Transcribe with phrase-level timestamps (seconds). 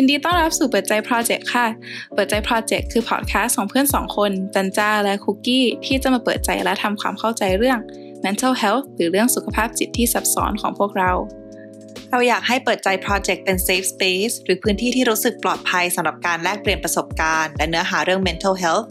[0.00, 1.66] ยินดีต้อนรับสู่เปิดใจ Project ค่ะ
[2.14, 7.78] เปิดใจ Project คือพอดแคสต์ของเพื่อนสองคน จันจ้าและคุกกี้ ที่จะมาเปิดใจและทำความเข้าใจเรื่อง
[8.24, 11.10] mental health หรือเรื่องสุขภาพจิตที่ซับซ้อนของพวกเรา
[12.10, 18.86] เราอยากให้เปิดใจโปรเจกต์เป็น safe space หรือพื้นที่ที่รู้สึกปลอดภัยสำหรับการแลกเปลี่ยนประสบการณ์ และเนื้อหาเรื่อง mental health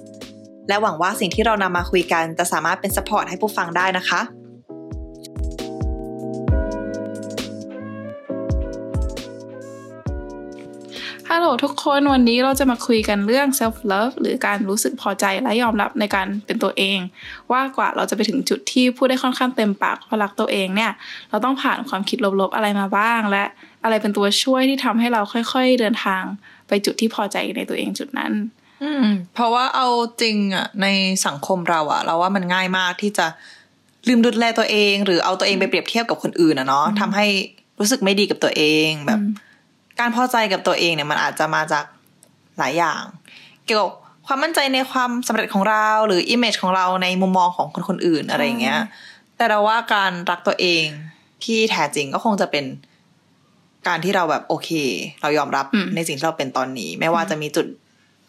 [0.68, 4.22] และหวังว่าสิ่งที่เรานำมาคุยกันจะสามารถเป็น support ให้ผู้ฟังได้นะคะ
[11.32, 17.00] ฮัลโหลทุกคนวันนี้เราจะมาคุยกันเรื่อง self love หรือการรู้สึกพอใจและยอมรับในการเป็นตัวเอง
[17.52, 20.92] ว่ากว่าเราจะไปถึงจุดที่พูดได้ค่อนข้างเต็มปากว่ารักตัวเองเนี่ย
[21.30, 23.44] เราต้องผ่านความคิดลบๆอะไรมาบ้าง และ
[23.84, 26.24] อะไรเป็นตัวช่วยที่ทำให้เราค่อยๆเดินทาง
[26.68, 28.32] ไปจุดที่พอใจในตัวเองจุดนั้น
[28.84, 29.88] อืม เพราะว่าเอา
[30.22, 30.88] จริงอะใน
[31.26, 33.26] สังคมเราอะ เราว่ามันง่ายมากที่จะ
[34.08, 37.26] ลืมดูแลตัวเอง หรือเอาตัวเองไปเปรียบเทียบกับคนอื่นอะเนาะทำให้
[37.80, 39.20] รู้สึกไม่ดีกับตัวเองแบบ
[40.00, 41.86] การพอใจกับตัวเองเนี่ยมันอาจจะมาจาก
[42.58, 43.02] หลายอย่าง
[43.66, 43.92] เกี่ยวกับ
[44.28, 48.80] ความมั่นใจในความสำเร็จของเราหรือ image ของเราในมุมมองของคนคนอื่นอะไรอย่างเงี้ย
[49.38, 50.86] แต่เราว่าการรักตัวเอง
[51.44, 52.66] ที่แท้จริงก็คงจะเป็น
[53.88, 54.70] การที่เราแบบโอเค
[55.22, 57.66] เรายอมรับอืมในสิ่งที่เราเป็นตอนนี้ ไม่ว่าจะมีจุด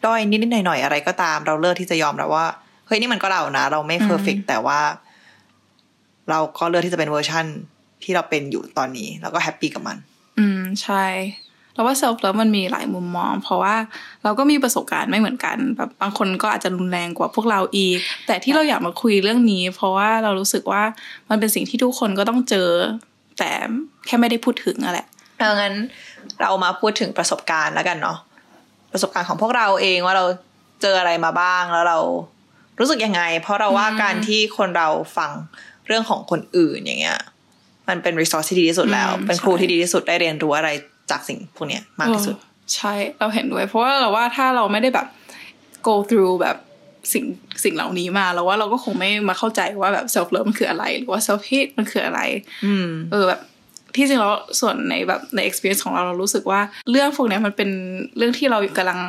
[0.05, 2.47] ด้อยนิดๆหน่อยๆอะไรก็ตาม เราเลือกที่จะยอมรับว่า
[2.87, 4.81] เฮ้ยนี่มันก็เรานะ เราไม่ perfect แต่ว่า
[6.31, 7.45] เราก็เลือกที่จะเป็นเวอร์ชั่น
[8.03, 9.97] ที่เราเป็นอยู่ตอนนี้ แล้วก็ happy กับมัน
[10.39, 11.05] อืมใช่
[11.79, 13.75] เราว่า self love มันมีหลายมุมมอง เพราะว่า
[14.25, 20.83] เราก็มีประสบการณ์ไม่เหมือนกันแบบบางคนก็อาจจะรุนแรงกว่าพวกเราอีก แต่ที่เราอยากมาคุยเรื่องนี้ เพราะว่าเรารู้สึกว่า
[21.31, 22.69] มันเป็นสิ่งที่ทุกคนก็ต้องเจอ
[23.39, 23.51] แต่
[24.07, 25.07] แค่ไม่ได้พูดถึงอะแหละ
[25.39, 25.75] เอางั้น
[26.41, 28.19] เรามาพูดถึงประสบการณ์แล้วกันเนาะ
[28.93, 30.25] ประสบการณ์ของพวกเราเองว่าเรา
[30.83, 31.99] เจออะไรมาบ้างแล้วเรา
[32.79, 35.31] รู้สึกยังไง เพราะเราว่าการที่คนเราฟัง
[35.87, 37.21] เรื่องของคนอื่นอย่างเงี้ย
[37.89, 40.71] มันเป็นรีซอสที่ดีที่สุดแล้วอืมเป็นครูใช่ที่ดีที่สุดได้เรียนรู้อะไร
[41.11, 45.07] จากสิ่งพวกเนี้ยมากที่สุดเออใช่เราเห็นด้วย เพราะว่าเราว่าถ้าเราไม่ได้แบบ
[45.87, 46.57] go through แบบ
[47.13, 47.25] สิ่ง
[47.65, 52.21] สิ่งเหล่านี้มาเราว่าเราก็คงไม่มาเข้าใจว่าแบบ self love มันคืออะไร หรือว่า self hate มันคืออะไร
[52.65, 53.41] อืมเออแบบ
[53.97, 56.61] ที่จริงแล้วส่วนในแบบใน experience ของเราเรารู้สึกว่า
[56.91, 57.71] เรื่องพวกเนี้ยมันเป็น
[58.17, 59.01] เรื่องที่เรากำลัง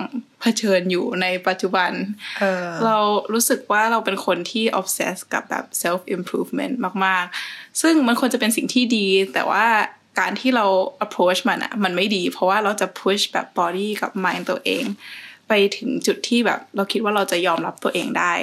[0.42, 1.92] เผชิญอยู่ในปัจจุบัน
[2.40, 2.98] เออเรา
[3.34, 9.66] รู้สึกว่าเราเป็นคนที่ obsess กับแบบ self improvement มาก ๆ ซึ่งมันควรจะเป็นสิ่งที่ดี แต่ว่า
[10.19, 10.66] การที่เรา
[11.06, 14.84] approach มันอะมันไม่ดี เพราะว่าเราจะ push แบบ body กับ mind ตัวเอง
[15.47, 18.34] ไปถึงจุดที่แบบเราคิดว่าเราจะยอมรับตัวเองได้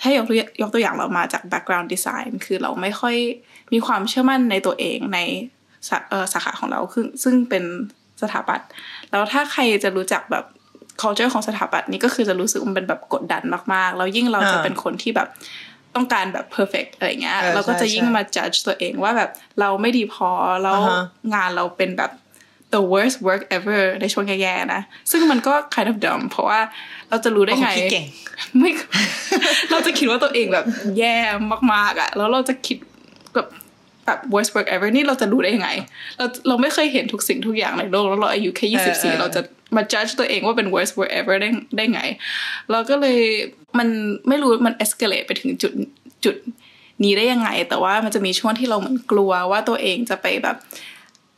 [0.00, 3.16] ถ้ายกตัวยกตัวอย่างเรามาจาก background design คือเราไม่ค่อย
[3.72, 5.18] มีความเชื่อมั่นในตัวเองใน
[5.88, 7.64] สาเอ่อสาขาของเราคือซึ่งเป็น
[8.22, 8.68] สถาปัตย์
[9.10, 10.44] แล้วถ้าใครจะรู้จักแบบ
[11.00, 13.42] culture ของสถาปัตย์นี้ก็คือจะรู้สึกมันเป็นแบบกดดัน
[13.74, 15.28] มากๆ แล้วยิ่งเราจะอ่าเป็นคนที่แบบ
[15.96, 20.30] ต้องการแบบ perfect อะไรเงี้ยเออเราก็จะใช่ยิ่งใช่มา judge ตัวเองว่าแบบเราไม่ดีพอ
[20.62, 21.02] แล้วอ่าฮะ
[21.34, 22.10] งานเราเป็นแบบ
[22.74, 26.60] the worst work ever ในช่วงแย่ๆนะ ซึ่งมันก็ kind of dumb เพราะว่า
[27.10, 28.06] เราจะรู้ได้ไงโอ้โหคิดเก่ง
[28.58, 28.70] ไม่
[29.70, 30.64] เราจะคิดว่าตัวเองแบบ
[30.98, 31.16] แย่
[31.72, 32.78] มากๆอะแล้วเราจะคิด
[33.34, 33.48] แบบ
[34.06, 35.70] แบบ worst work ever นี่เราจะรู้ได้ยังไง
[36.18, 39.40] เราเราไม่เคยเห็นทุกสิ่งทุกอย่างในโลก แล้วเราอายุแค่ยี่เอสิบอสี่เออเราจะ
[39.76, 42.00] มา judge ตัวเองว่าเป็น worst work ever ได้ได้ไง
[42.70, 43.18] เราก็เลย
[43.78, 43.88] มัน
[44.28, 45.72] ไม่รู้มัน escalate ไปถึงจุด
[46.24, 46.36] จุด
[47.04, 50.56] นี้ได้ยังไง แต่ว่ามันจะมีช่วงที่เราเหมือนกลัวว่าตัวเองจะไปแบบ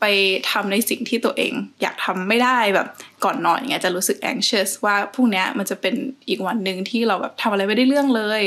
[0.01, 0.07] ไป
[0.51, 1.53] ทำในสิ่งที่ตัวเอง
[1.83, 2.89] อยากทำไม่ได้แบบ
[3.25, 5.95] ก่อนนอนอย่างเงี้ยจะรู้สึก anxious ว่าพรุ่งเนี้ยมันจะเป็น
[6.29, 8.43] อีกวันหนึ่งที่เราแบบทำอะไรไม่ได้เรื่องเลย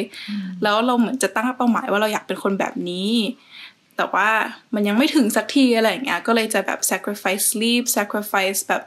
[0.63, 3.11] แล้วเราเหมือนจะตั้งเป้าหมายว่าเราอยากเป็นคนแบบนี้
[3.97, 4.29] แต่ว่า
[4.73, 8.83] มันยังไม่ถึงสักทีอะไรอย่างเงี้ยก็เลยจะแบบ sacrifice sleep sacrifice แบบ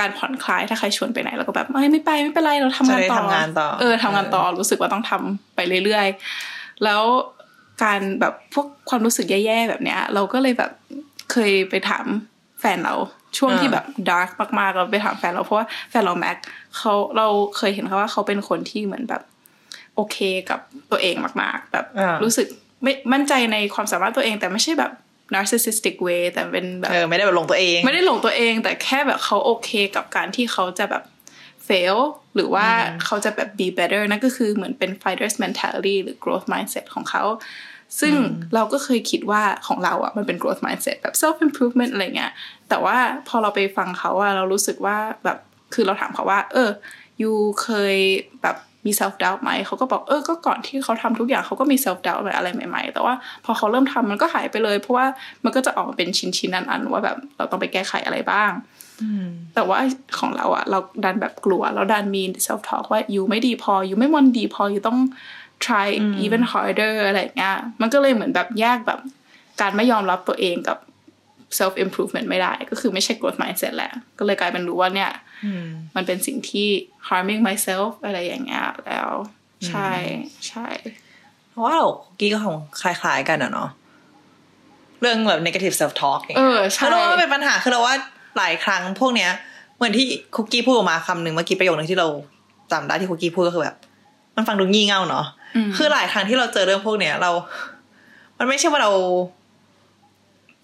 [0.00, 7.02] การผ่อนคลายถ้าใครชวนไปไหนเราก็แบบไม่ไม่ไปไม่เป็นไรเราทำงานจะได้ต่อทำงานต่อ เออทำงานต่อรู้สึกว่าต้องทำไปเรื่อยๆ แล้ว
[7.82, 10.70] การแบบพวกความรู้สึกแย่ๆแบบเนี้ย เราก็เลยแบบ
[11.32, 12.04] เคยไปถาม
[12.60, 12.94] แฟนเรา
[13.38, 16.36] ช่วงอ่าที่แบบดาร์กมากๆ เราไปถามแฟนเราเพราะว่าแฟนเราแม็ก
[16.76, 17.26] เขาเรา
[17.56, 19.22] เคยเห็นเขาว่าเขาเป็นคนที่เหมือนแบบ
[19.96, 20.16] โอเค
[20.50, 22.46] กับตัวเองมาก ๆ แบบอ่ารู้สึก
[22.82, 24.92] ไม่มั่นใจในความสามารถตัวเอง แต่ไม่ใช่แบบ
[25.34, 31.02] narcissistic way แต่เป็นแบบเออไม่ได้แบบลงตัวเอง ไม่ได้หลงตัวเอง แต่แค่แบบเขาโอเคกับการที่เขาจะแบบ
[31.68, 31.98] fail
[32.34, 32.66] หรือว่า
[33.04, 37.24] เขาจะแบบ be better นั่นก็คือเหมือนเป็น fighters mentality หรือ growth mindset ของเขา
[38.00, 38.14] ซึ่ง
[38.54, 42.32] เราก็เคยคิดว่าของเราอะมันเป็น growth mindset แบบ self improvement อะไรเงี้ย
[42.68, 42.96] แต่ว่า
[43.28, 45.38] พอเราไปฟังเขาอะเรารู้สึกว่าแบบ
[45.74, 46.70] คือเราถามเขาว่า เออ
[47.22, 47.96] ยูเคย
[48.42, 48.56] แบบ
[48.86, 55.06] มี self doubt ไหมเขาก็บอกเออก็ก่อนที่เขาทำทุกอย่างเขาก็มี self doubt อะไรใหม่ ๆ แต่ว่าพอเขาเริ่มทำมันก็หายไปเลย เพราะว่า
[55.44, 58.50] มันก็จะออกมาเป็นชิ้นๆอันๆว่าแบบเราต้องไปแก้ไขอะไรบ้าง
[59.54, 59.78] แต่ว่า
[60.18, 64.98] ของเราอะเราดันแบบกลัว เราดันมี self talk ว่ายูไม่ดีพอยูไม่มันดีพอยูต้อง
[65.64, 65.88] try
[66.24, 69.00] even harder อะไรอย่างเงี้ยมันก็เลยเหมือนแบบแยกแบบ
[69.60, 70.78] การไม่ยอมรับตัวเองกับ
[71.58, 75.10] self improvement ไม่ได้ ก็คือไม่ใช่ growth mindset แหละ ก็เลยกลายเป็นรู้ว่าเนี่ย
[75.96, 76.68] มันเป็นสิ่งที่
[77.08, 79.10] harming myself อะไรอย่างเงี้ยแล้ว
[79.68, 79.90] ใช่
[80.48, 80.66] ใช่
[81.50, 81.86] เพราะว่าเรา
[82.18, 83.68] กี้ก็คงคล้ายๆกันอะเนาะ
[85.00, 87.94] เรื่องแบบ negative self talk เออใช่คือเราว่ามันเป็นปัญหาคือเราว่า
[88.38, 89.30] หลายครั้งพวกเนี้ย
[89.76, 90.06] เหมือนที่
[90.36, 92.08] คุกกี้พูดออกมาคำหนึ่งเมื่อกี้ประโยคนึงที่เรา
[92.72, 93.76] จำได้ที่คุกกี้พูดก็คือแบบ
[94.36, 95.26] มันฟังดูงี่เง่าเนาะ
[95.76, 97.30] คือหลายครั้งที่เราเจอเรื่องพวกเนี้ยเรา
[98.38, 98.90] มันไม่ใช่ว่าเรา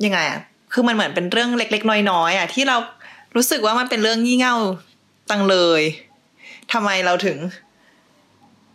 [0.05, 0.41] ยังไงอะ
[0.73, 2.77] คือมันเหมือนเป็นเรื่องเล็ก ๆ น้อยๆอะที่เรา
[3.37, 4.57] รู้สึกว่ามันเป็นเรื่องงี่เง่า
[5.31, 5.83] จังเลย
[6.73, 7.37] ทำไมเราถึง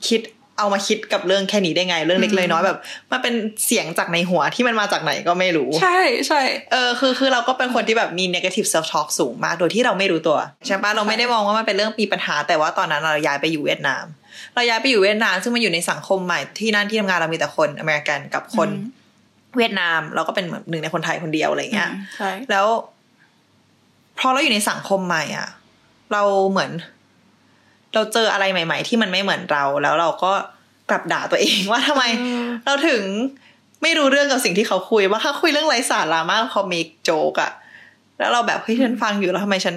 [0.07, 0.21] คิด
[0.57, 2.77] เอามาคิดกับเรื่องแค่นี้ได้ไง เรื่องเล็กๆน้อยๆแบบ
[3.11, 3.33] มันเป็น
[3.65, 6.41] เสียงจากในหัวที่มันมาจากไหนก็ไม่รู้ ใช่ใช่
[6.71, 14.05] เออคือคือเราก็เป็นคนที่แบบมี negative self talk สูงมากโดยที่เราไม่รู้ตัวใช่ปะเราไม่ได้มองว่ามันเป็นเรื่องมีปัญหา แต่ว่าตอนนั้นเราย้ายไปอยู่เวียดนาม
[14.55, 18.69] เราย้ายไปอยู่เวียดนาม ซึ่งมันอยู่ในสังคมใหม่ที่นั่นที่ทำงานเรามีแต่คนอเมริกันกับคน
[19.57, 22.68] เวียดนาม เราก็เป็นเหมือนหนึ่งในคนไทยคนเดียวอะไรเงี้ยใช่แล้ว
[24.19, 25.48] พอเราอยู่ในสังคมใหม่อะ
[26.13, 26.71] เราเหมือน
[27.94, 30.31] เราเจออะไรใหม่ ๆ ที่มันไม่เหมือนเรา แล้วเราก็
[30.89, 32.04] กลับด่าตัวเองว่าทำไม
[32.65, 33.04] เราถึง
[33.83, 37.51] ไม่รู้เรื่องกับสิ่งที่เขาคุย ว่าเขาคุยเรื่องไร้สาระมากเขาเมกโจกอะ
[38.19, 39.75] แล้วเราแบบเฮ้ยฉันฟังอยู่แล้วทำไมฉัน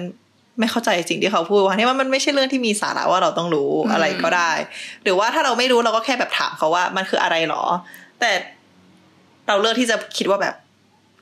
[0.59, 4.51] ไม่เข้าใจสิ่งที่เขาพูดว่าที่ว่ามันไม่ใช่เรื่องที่มีสาระว่าเราต้องรู้อะไรก็ได้
[5.03, 7.63] หรือว่าถ้าเราไม่รู้เราก็แค่แบบถามเขาว่ามันคืออะไรหรอ
[8.19, 8.31] แต่
[9.51, 10.55] เราเลือกที่จะคิดว่าแบบ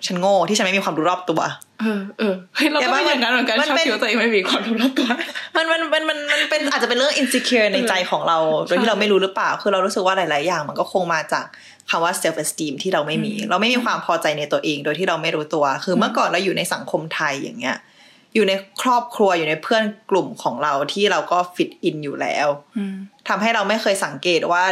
[0.06, 1.42] ฉันโง่ที่ฉันไม่มีความรู้รอบตัว
[1.82, 5.08] เออเออเฮ้ยเราก็แต่ไม่ว่าอย่างนั้นเหมือนกันมันชอบเป็นคิดว่าตัวเองไม่มีความรู้รอบตัว
[5.56, 8.38] มันมันมันมันมันเป็นอาจจะเป็นเรื่อง insecure ในใจของเรา
[8.68, 11.46] โดยที่เราไม่รู้หรือเปล่า คือเรารู้สึกว่าหลาย ๆ อย่าง มันก็คงมาจาก
[11.90, 17.78] คำว่า self esteem ที่เราไม่มี เราไม่มีความพอใจในตัวเอง โดยที่เราไม่รู้ตัว คือเมื่อก่อนเราอยู่ในสังคมไทยอย่างเงี้ย
[18.36, 22.48] อยู่ในครอบครัวอยู่ในเพื่อนกลุ่มของเราที่เราก็ฟิตอินอยู่แล้ว
[22.78, 22.96] อืม
[23.28, 24.64] ทำให้เราไม่เคยสังเกตว่า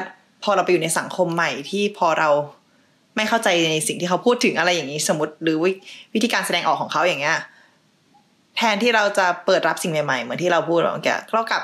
[0.43, 2.29] พอเราไปอยู่ในสังคมใหม่ที่พอเรา
[3.17, 5.71] ไม่เข้าใจในสิ่งที่เขาพูดถึงอะไรอย่างนี้สมมติหรือวิ
[6.13, 7.37] วิธีการแสดงออกของเขาอย่างเงี้ย
[8.57, 11.63] แทนที่เราจะเปิดรับสิ่งใหม่ๆ เหมือนที่เราพูดเมื่อกี้เรากลับ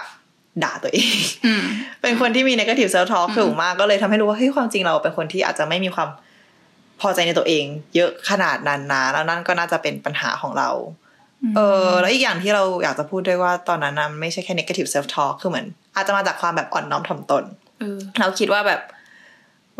[0.63, 1.15] ด่าตัวเอง
[1.45, 1.63] อืม
[2.01, 6.09] เป็นคนที่มี negative self talk สูงมากก็เลยทำให้รู้ว่าเฮ้ยความจริงเราเป็นคนที่อาจจะไม่มีความ
[7.01, 7.63] พอใจในตัวเอง
[7.95, 10.69] เยอะขนาดนั้นนะแล้วนั่นก็น่าจะเป็นปัญหาของเรา
[11.55, 15.65] เออ แล้วอีกอย่างที่เราอยากจะพูดด้วยว่าตอนนั้นนะมันไม่ใช่แค่ negative self talk คือเหมือน
[15.95, 17.43] อาจจะมาจากความแบบอ่อนน้อมถ่อมตน
[17.79, 18.81] เออเราคิดว่าแบบ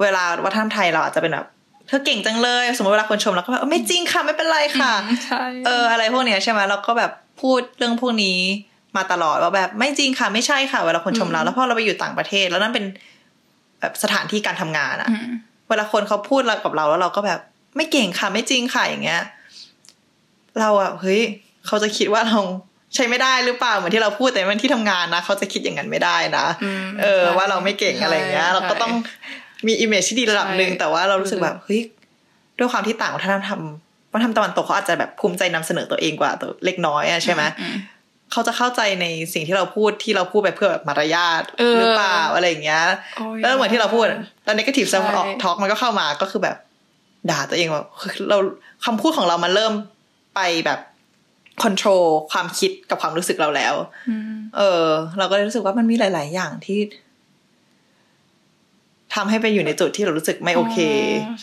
[0.02, 1.48] เวลาวัฒนธรรมไทยเราอาจจะเป็นแบบ
[1.88, 4.94] เธอเก่งจังเลย สมมติเวลาคนชมเราก็แบบเออไม่จริงค่ะไม่เป็นไรค่ะ
[5.26, 8.40] ใช่เอออะไรพวกเนี้ยใช่ไหมเราก็แบบพูดเรื่องพวกนี้
[8.98, 12.86] มาตลอดว่าแบบไม่จริงค่ะไม่ใช่ค่ะ เวลาคนชมเราแล้วพอเราไปอยู่ต่างประเทศ แล้วนั่นเป็น
[13.80, 15.28] แบบสถานที่การทำงานอะอืม
[15.70, 17.40] เวลาคนเขาพูดเรากับเราแล้วเราก็แบบ
[17.78, 19.22] ไม่เก่งค่ะไม่จริงค่ะอย่างเงี้ย
[20.60, 21.22] เราอะเฮ้ย
[21.66, 22.40] เขาจะคิดว่าเรา
[22.96, 28.92] ใช้ไม่ได้หรือเปล่าเหมือนที่เราพูดแต่มันที่ทำงานนะเขาจะคิดอย่างนั้นไม่ได้นะอืมเออใช่ว่าเราไม่เก่งอะไรอย่างเงี้ยใช่เราก็ต้อง
[29.68, 31.82] มี image ที่ดีระดับหนึ่งใช่แต่ว่าเรารู้สึกแบบเฮ้ย
[32.60, 33.62] ด้วยความที่ต่างวัฒนธรรม
[34.14, 37.76] วัฒนธรรมตะวันตกเขาอาจจะแบบภูมิใจนำเสนอตัวเองกว่าตัวเล็กน้อยอะใช่ไหมอืม
[38.32, 42.84] เขาจะเข้าใจในสิ่งที่เราพูดที่เราพูดไปเพื่อแบบมารยาทเออหรือเปล่าอะไรอย่างเงี้ย
[43.18, 44.06] โอ้ยแล้วเหมือนที่เราพูด
[44.44, 46.58] แล้ว negative self ใช่ talk มันก็เข้ามาก็คือแบบ
[47.30, 47.84] ด่าตัวเองว่า
[48.30, 48.38] เรา
[48.86, 49.74] คำพูดของเรามันเริ่ม
[50.36, 50.80] ไปแบบ
[51.64, 53.74] control ความคิดกับความรู้สึกเราแล้ว
[54.10, 54.86] อืมเออ
[55.18, 56.80] เราก็เลยรู้สึกว่ามันมีหลาย ๆ อย่างที่
[59.16, 60.78] ทำให้ไปอยู่ในจุดที่เรารู้สึกไม่โอเค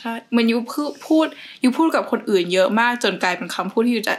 [0.01, 1.27] ใช่เหมือนยูพูดพูด
[1.63, 4.15] ยูพูดกับคนอื่นเยอะมากจนกลายเป็นคำพูดที่ยูจะ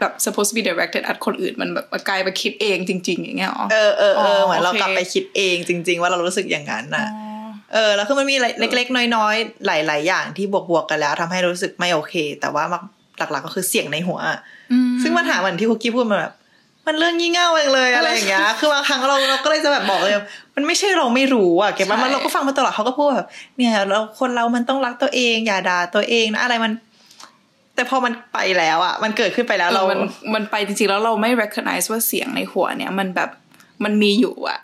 [0.00, 7.06] แบบ supposed to be directed at คนอื่นมันแบบกลายไปคิดเองจริง ๆ อย่างเงี้ยอ๋อเออเออเออเหมือนเราโอเคกลับไปคิดเองจริง ๆ ว่าเรารู้สึกอย่างนั้นน่ะ
[7.74, 12.64] เออ แล้วคือมันมีเล็ก ๆ น้อยๆหลาย ๆ อย่างที่บวกๆกันแล้วทำให้รู้สึกไม่โอเค แต่ว่า
[13.18, 14.18] หลัก ๆ ก็คือเสียงในหัว
[14.72, 16.34] อืมซึ่งปัญหาเหมือนที่คุกกี้พูดมาแบบ
[16.86, 20.14] มันเรื่องงี่เง่าเองเลยอะไรอย่างเงี้ย คือบางครั้งเราเราก็เลยจะแบบบอกเลย
[20.56, 26.72] มันไม่ใช่เราไม่รู้อะเก็บว่ามันเราก็ฟังมาตลอดเขาก็พูดแบบเนี่ยเราคนเรามันต้องรักตัวเอง อย่าด่าตัวเองนะอะไรมัน
[27.74, 29.98] แต่พอมันไปแล้วอะ มันเกิดขึ้นไปแล้วเราเรามัน
[30.34, 33.30] มันไปจริงๆแล้วเราไม่ recognize ว่าเสียงในหัวเนี่ย มันแบบ
[33.84, 34.60] มันมีอยู่อะ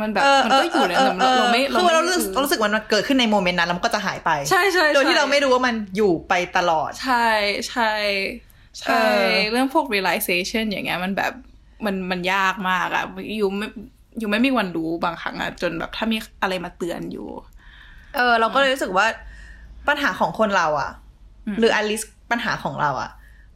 [0.00, 7.28] มันแบบเออมันเอก็ออยู่ในเออเราเราไม่คือเรารู้สึกไม่เรารู้สึกมันเกิดขึ้นในโมเมนต์นั้นแล้วมันก็จะหายไปใช่ใช่โดยที่เราไม่รู้ว่ามันอยู่ไปตลอด ใช่
[7.68, 7.92] ใช่
[8.80, 8.92] ใช่เอ
[9.24, 11.32] อเรื่องพวก realization อย่างเงี้ยมันแบบ
[11.84, 13.04] มันมันยากมากอะ
[13.38, 13.68] อยู่ไม่
[14.18, 17.26] อยู่ไม่มีวันรู้บางครั้งอะจนแบบถ้ามีอะไรมาเตือนอยู่
[18.16, 19.06] เออ เราก็เลยรู้สึกว่า
[19.88, 20.90] ปัญหาของคนเราอะ
[21.46, 23.10] อืมหรืออลิสปัญหาของเราอะ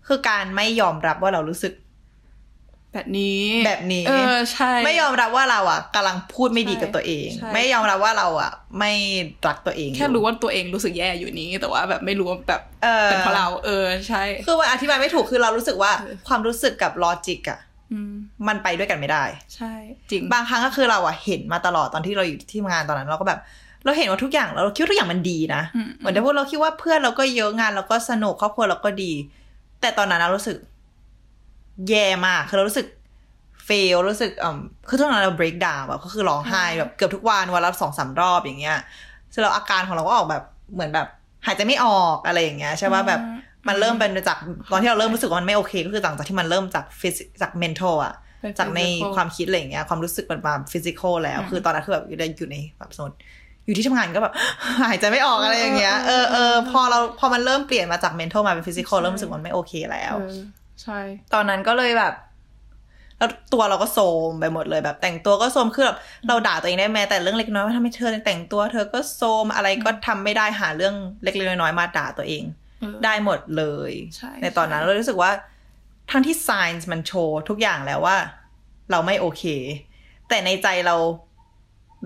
[0.07, 1.73] คือการไม่ยอมรับว่าเรารู้สึก
[2.93, 8.93] แบบนี้แบบนี้ เออใช่ ไม่ยอมรับว่าเราอะกำลังพูดไม่ดีใช่กับตัวเองใช่ไม่ยอมรับว่าเราอะไม่
[9.47, 15.93] รักตัวเอง แค่รู้ว่าตัวเองรู้สึกแย่อยู่นี้ แต่ว่าแบบไม่รู้ว่าแบบเออเป็นเพราะเรา เออใช่ คือมันอธิบายไม่ถูกคือเรารู้สึกว่า
[16.29, 17.74] ความรู้สึกกับลอจิกอะอื
[18.11, 18.15] ม
[18.49, 19.25] มันไปด้วยกันไม่ได้
[19.55, 19.73] ใช่
[20.11, 23.41] จริง บางครั้งก็คือเราอะเห็นมาตลอดตอนที่เราอยู่ที่ทำงานตอนนั้น เราก็แบบ
[23.85, 29.13] เราเห็นว่าทุกอย่างเราคิดว่าทุกอย่างมันดีนะอืมเหมือนที่พูดเราคิดว่าเพื่อนเราก็เยอะงานเราก็สนุกครอบครัวเราก็ดี
[29.81, 30.59] แต่ตอนนั้นเรารู้สึก
[31.89, 32.87] แย่มากคือเรารู้สึก
[33.65, 38.79] เฟลรู้สึกอ่าคือตอนนั้นเรา break down แบบก็คือร้องไห้แบบเกือบทุกวันวันละสองสามรอบอย่างเงี้ย
[39.33, 41.09] ซึ่งเราอาการของเราก็ออกแบบเหมือนแบบ
[41.47, 43.21] หายใจไม่ออกอะไรอย่างเงี้ยใช่ป่ะแบบ
[43.69, 44.39] มันเริ่มเป็นจาก
[44.71, 53.19] ตอนที่เราเริ่มรู้สึกว่ามันไม่โอเค ก็คือหลังจากที่มันเริ่มจาก physi จาก mental อะเป็นจากใน physical ความคิดอะไรอย่างเงี้ยความรู้สึกมันมา physical แล้ว คือตอนนั้นคือแบบอยู่ในอยู่ในแบบสมมติ
[53.65, 54.35] อยู่ที่ทำงานก็แบบ
[54.91, 60.39] หายใจไม่ออกอะไรอย่างเงี้ยเออเออพอเราพอมันเริ่มเปลี่ยนมาจาก mental มาเป็น physical เริ่มรู้สึกว่ามันไม่โอเคแล้วเออ
[60.83, 60.99] ใช่
[61.35, 62.15] ตอนนั้นก็เลยแบบ
[63.19, 72.64] แล้วตัวเราก็โทรมไปหมดเลยแบบ แต่งตัวก็โทรมคือแบบเราด่าตัวเองได้แม้แต่เรื่องเล็กน้อยว่าทำไมเธอแต่งตัว เธอก็โทรมอะไรก็ทำไม่ได้หาเรื่องเล็กๆน้อยๆมาด่าตัวเองเออ
[73.05, 75.31] ได้หมดเลยใช่ตอนนั้นเรารู้สึกว่า
[76.11, 78.17] ทั้งที่ signs มันโชว์ทุกอย่างแล้วว่า
[78.91, 79.43] เราไม่โอเค
[80.29, 80.97] แต่ในใจเรา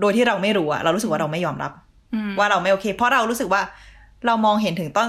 [0.01, 1.71] โดยที่เราไม่รู้อะเรารู้สึกว่าเราไม่ยอมรับ
[2.13, 3.61] อืมว่าเราไม่โอเค เพราะเรารู้สึกว่า
[4.25, 5.07] เรามองเห็นถึงต้น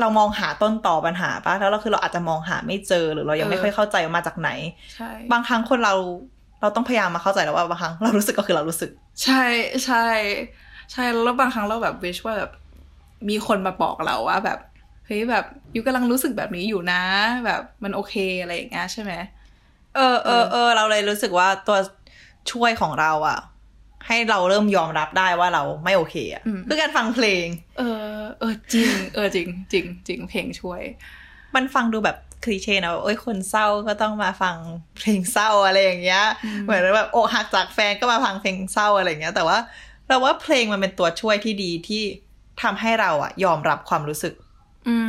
[0.00, 4.50] เรามองหาต้นต่อปัญหาปะแล้วเราคือเราอาจจะมองหาไม่เจอหรือเรายังไม่ค่อยเข้าใจว่ามาจากไหน
[4.94, 5.94] ใช่บางครั้งคนเรา
[6.60, 8.90] เราต้องพยายามมาเข้าใจแล้วว่าบางครั้งเรารู้สึกก็คือเรารู้สึก
[9.24, 9.44] ใช่
[9.84, 10.06] ใช่
[10.92, 12.50] ใช่แล้วบางครั้งเราแบบวิชว่าแบบ
[13.28, 14.58] มีคนมาบอกเราว่าแบบ
[15.08, 17.02] เฮ้ยแบบยูกำลังรู้สึกแบบนี้อยู่นะ
[17.46, 19.12] แบบมันโอเคอะไรอย่างเงี้ยใช่ไหม
[19.96, 21.78] เออเออเออเราเลยรู้สึกว่าตัว
[22.52, 23.38] ช่วยของเราอะ
[24.06, 27.46] ให้เราเริ่มยอมรับได้ว่าเราไม่โอเคอะคือการฟังเพลง
[27.78, 27.82] เอ
[28.16, 30.82] อ เออจริง เออจริงจริงจริงเพลงช่วย
[31.54, 34.56] มันฟังดูแบบคลีเช่นะว่าเอ้ยคนเศร้าก็ต้องมาฟัง
[34.96, 36.24] เพลงเศร้าอะไรอย่างเงี้ย
[36.64, 39.58] เหมือนแบบอกหักจากแฟนก็มาฟังเพลงเศร้าอะไรอย่างเงี้ย แต่ว่า
[40.06, 42.02] เราว่าเพลงมันเป็นตัวช่วยที่ดีที่
[42.62, 44.47] ทำให้เราอะยอมรับความรู้สึกอืม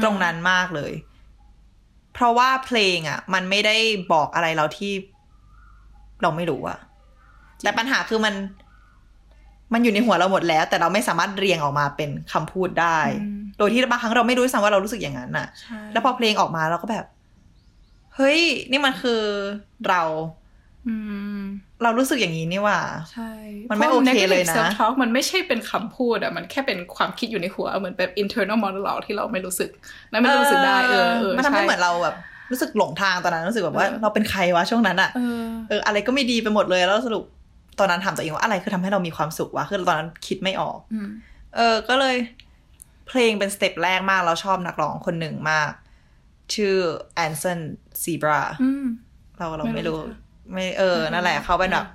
[0.03, 0.93] ตรงนั้นมากเลย
[2.13, 3.75] เพราะว่าเพลงอะมันไม่ได้
[4.13, 4.93] บอกอะไรเราที่
[6.21, 6.77] เราไม่รู้อะ
[7.63, 8.35] แต่ปัญหาคือมัน
[9.73, 12.99] มันอยู่ในหัวเราหมดแล้ว แต่เราไม่สามารถเรียงออกมาเป็นคำพูดได้
[13.57, 17.05] โดยที่บางครั้งเราไม่รู้ด้วยซ้ำว่าเรารู้สึกอย่างนั้นน่ะใช่แล้วพอเพลงออกมาเราก็แบบ
[18.15, 18.39] เฮ้ย
[18.71, 19.21] นี่มันคือ
[19.87, 20.38] เราอืม
[21.83, 22.79] เรารู้สึกอย่างนี้นี่หว่า
[23.13, 23.31] ใช่
[23.69, 29.69] มันไม่โอเคเลยนะพรา negative self-talk มันไม่ใช่เป็นคำพูดอะมันแค่เป็นความคิดอยู่ในหัว เหมือนแบบ internal monologue ที่เราไม่รู้สึก
[30.11, 32.15] และไม่รู้สึกได้เออเออมันทำให้ช่เหมือนเราแบบ
[32.51, 37.23] รู้สึกหลงทางตอนนั้นรู้สึกแบบว่าเออเราเป็นใครวะช่วงนั้นอะเออเอออะไรก็ไม่ดีไปหมดเลยแล้วสรุป
[37.79, 41.07] ตอนนั้นถามตัวเองว่าอะไรคือทำให้เรามีความสุขวะคือตอนนั้นคิดไม่ออกอืม
[41.55, 42.15] เออ ก็เลย
[43.07, 45.71] เพลงเป็นสเต็ปแรกมากเราชอบนักร้องคนหนึ่งมาก
[46.53, 46.75] ชื่อ
[47.15, 47.59] Anson
[48.03, 48.85] Seabra อืม
[49.37, 50.17] เราเราไม่ไม่รู้รู้ค่ะ
[50.51, 51.85] ไม่เออนั่นแหละเขาเป็นแบบ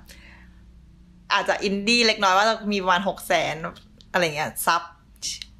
[1.33, 3.55] อาจจะอินดี้เล็กน้อยว่ามีประมาณหกแสน
[4.11, 4.81] อะไรเงี้ย sub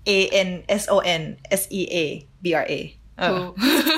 [0.09, 0.11] A
[0.47, 0.49] N
[0.81, 1.21] S O N
[1.59, 1.95] S E A
[2.43, 2.73] B R A
[3.19, 3.39] เออ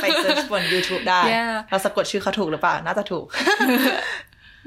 [0.01, 3.25] ไป search บน YouTube ได้ Yeah เราสะกดชื่อเขาถูกหรือเปล่า น่าจะถูก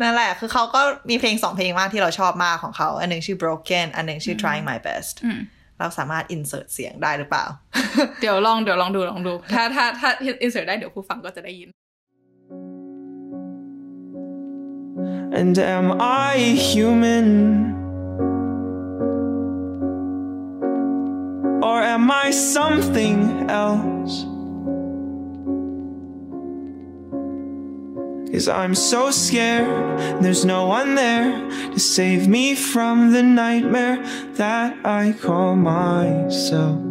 [0.00, 5.38] นั่นแหละ คือเขาก็มีเพลงสองเพลงมากที่เราชอบมากของเขา อันหนึ่งชื่อ broken อันหนึ่งชื่อ trying my best อืม
[5.78, 7.44] เราสามารถ insert เสียงได้หรือเปล่า
[8.20, 10.08] เดี๋ยวลองเดี๋ยวลองดูลองดู ถ้าถ้าถ้า
[10.44, 11.68] insert ได้เดี๋ยวผู้ฟังก็จะได้ยิน
[15.32, 17.74] And am I human?
[21.62, 24.26] Or am I something else?
[28.32, 29.68] Cause I'm so scared,
[30.22, 34.02] there's no one there to save me from the nightmare
[34.34, 36.89] that I call myself.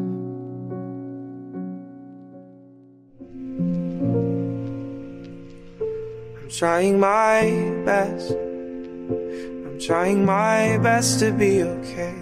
[6.58, 7.40] trying my
[7.88, 8.30] best.
[9.64, 12.16] I'm trying my best to be okay.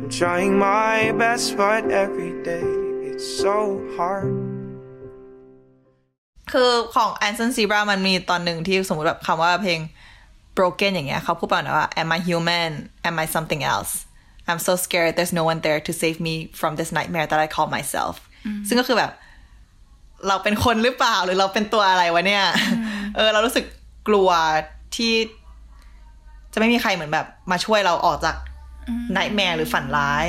[0.00, 2.68] I'm trying my best, but every day
[3.08, 3.56] it's so
[3.96, 4.32] hard.
[6.52, 9.80] คือของ Anson Zebra มันมีตอนหนึ่งที่สมมติแบบคำว่าเพลง
[10.56, 12.72] broken อย่างเงี้ยเขาพูดประมาณว่า am I human
[13.08, 13.92] am I something else
[14.48, 17.48] I'm so scared there's no one there to save me from this nightmare that I
[17.54, 18.14] call myself
[18.68, 19.12] ซึ่งก็คือแบบ
[20.27, 22.43] เราเป็นคนหรือเปล่าหรือเราเป็นตัวอะไรวะเนี่ย
[23.15, 23.65] เออ เรารู้สึก
[24.07, 24.29] กลัว
[24.95, 25.13] ที่
[26.53, 28.35] จะไม่มีใครเหมือนแบบมาช่วยเราออกจาก
[29.15, 30.27] nightmare หรือฝันร้าย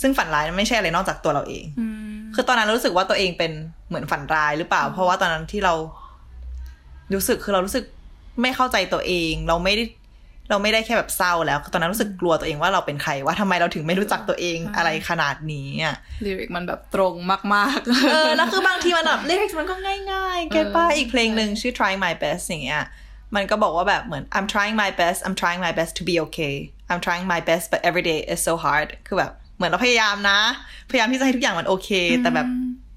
[0.00, 1.64] ซึ่งฝันร้ายมันไม่ใช่อะไรนอกจากตัวเราเอง
[2.34, 3.52] คือตอนนั้นเรารู้สึกว่าตัวเองเป็น
[3.88, 5.74] เหมือนฝันร้ายหรือเปล่า เพราะว่าตอนนั้นที่เรา
[7.14, 7.84] รู้สึกคือเรารู้สึก
[8.42, 9.84] ไม่เข้าใจตัวเอง เราไม่ได้
[10.50, 17.14] เราไม่ได้แค่แบบเศร้าแล้วคือตอนนั้นรู้สึกกลัวตัวเองว่าเราเป็นใครว่าทำไมเราถึงไม่รู้จักตัวเองอะไรขนาดนี้อะลิริกมันแบบตรง
[17.54, 19.74] มากๆเออแล้วคือบางทีมันแบบเลขมันก็
[20.12, 22.82] ง่ายๆเก็ตป้าเอออีกเพลงหนึ่งชื่อ trying my best อย่างเงี้ย
[23.34, 26.54] มันก็บอกว่าแบบเหมือน I'm trying my best I'm trying my best to be okay
[26.90, 30.40] I'm trying my best but every day is so hard คือแบบเหมือนเราพยายามนะ
[30.90, 31.90] พยายามที่จะให้ทุกอย่างมันโอเค
[32.22, 32.46] แต่แบบ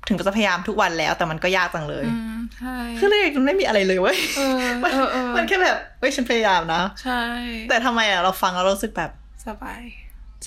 [0.07, 7.23] ถึงจะพยายามทุกวันแล้ว แต่มันก็ยากจังเลยอืมใช่คือเลขมันไม่มีอะไรเลยเว้ยเออมันเออเออมันแค่แบบเฮ้ยฉันพยายามนะใช่
[7.69, 9.11] แต่ทำไมอะเราฟังแล้วเรารู้สึกแบบ
[9.47, 9.81] สบาย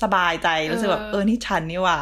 [0.03, 1.99] สบายใจรู้สึกแบบเออเออนี่ฉันนี่หว่า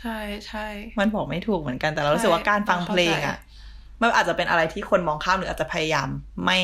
[0.00, 0.66] ใช่ใช่
[0.98, 3.36] มันบอกไม่ถูกเหมือนกันแต่เรารู้สึกว่าการฟังเพลงอะ
[4.00, 6.08] มันอาจจะเป็นอะไรที่คนมองข้ามหรืออาจจะพยายาม
[6.46, 6.58] ไม่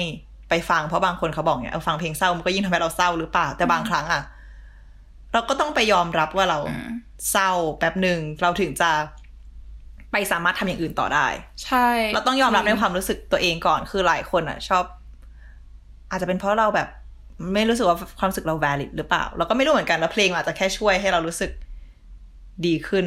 [0.49, 4.23] ไปฟังเพราะบางคนเขาบอกเนี่ยเออฟังเพลงเศร้ามันก็ยิ่งทำให้เราเศร้าหรือเปล่าแต่บางครั้งอะ
[5.33, 6.91] เราก็ต้องไปยอมรับว่าเราอืม
[7.31, 8.91] เศร้าแป๊บหนึ่งเราถึงจะ
[10.17, 11.27] ไปสามารถทำอย่างอื่นต่อได้
[11.65, 14.85] ใช่ เราต้องยอมรับในความรู้สึกตัวเองก่อนคือหลายคนอะ ชอบ
[16.11, 16.89] อาจจะเป็นเพราะเราแบบ
[17.55, 21.51] ไม่รู้สึกว่าความรู้สึกเรา valid หรือเปล่า เราก็ไม่รู้เหมือนกันแล้วเพลงอาจจะแค่ช่วยให้เรารู้สึก
[22.67, 23.07] ดีขึ้น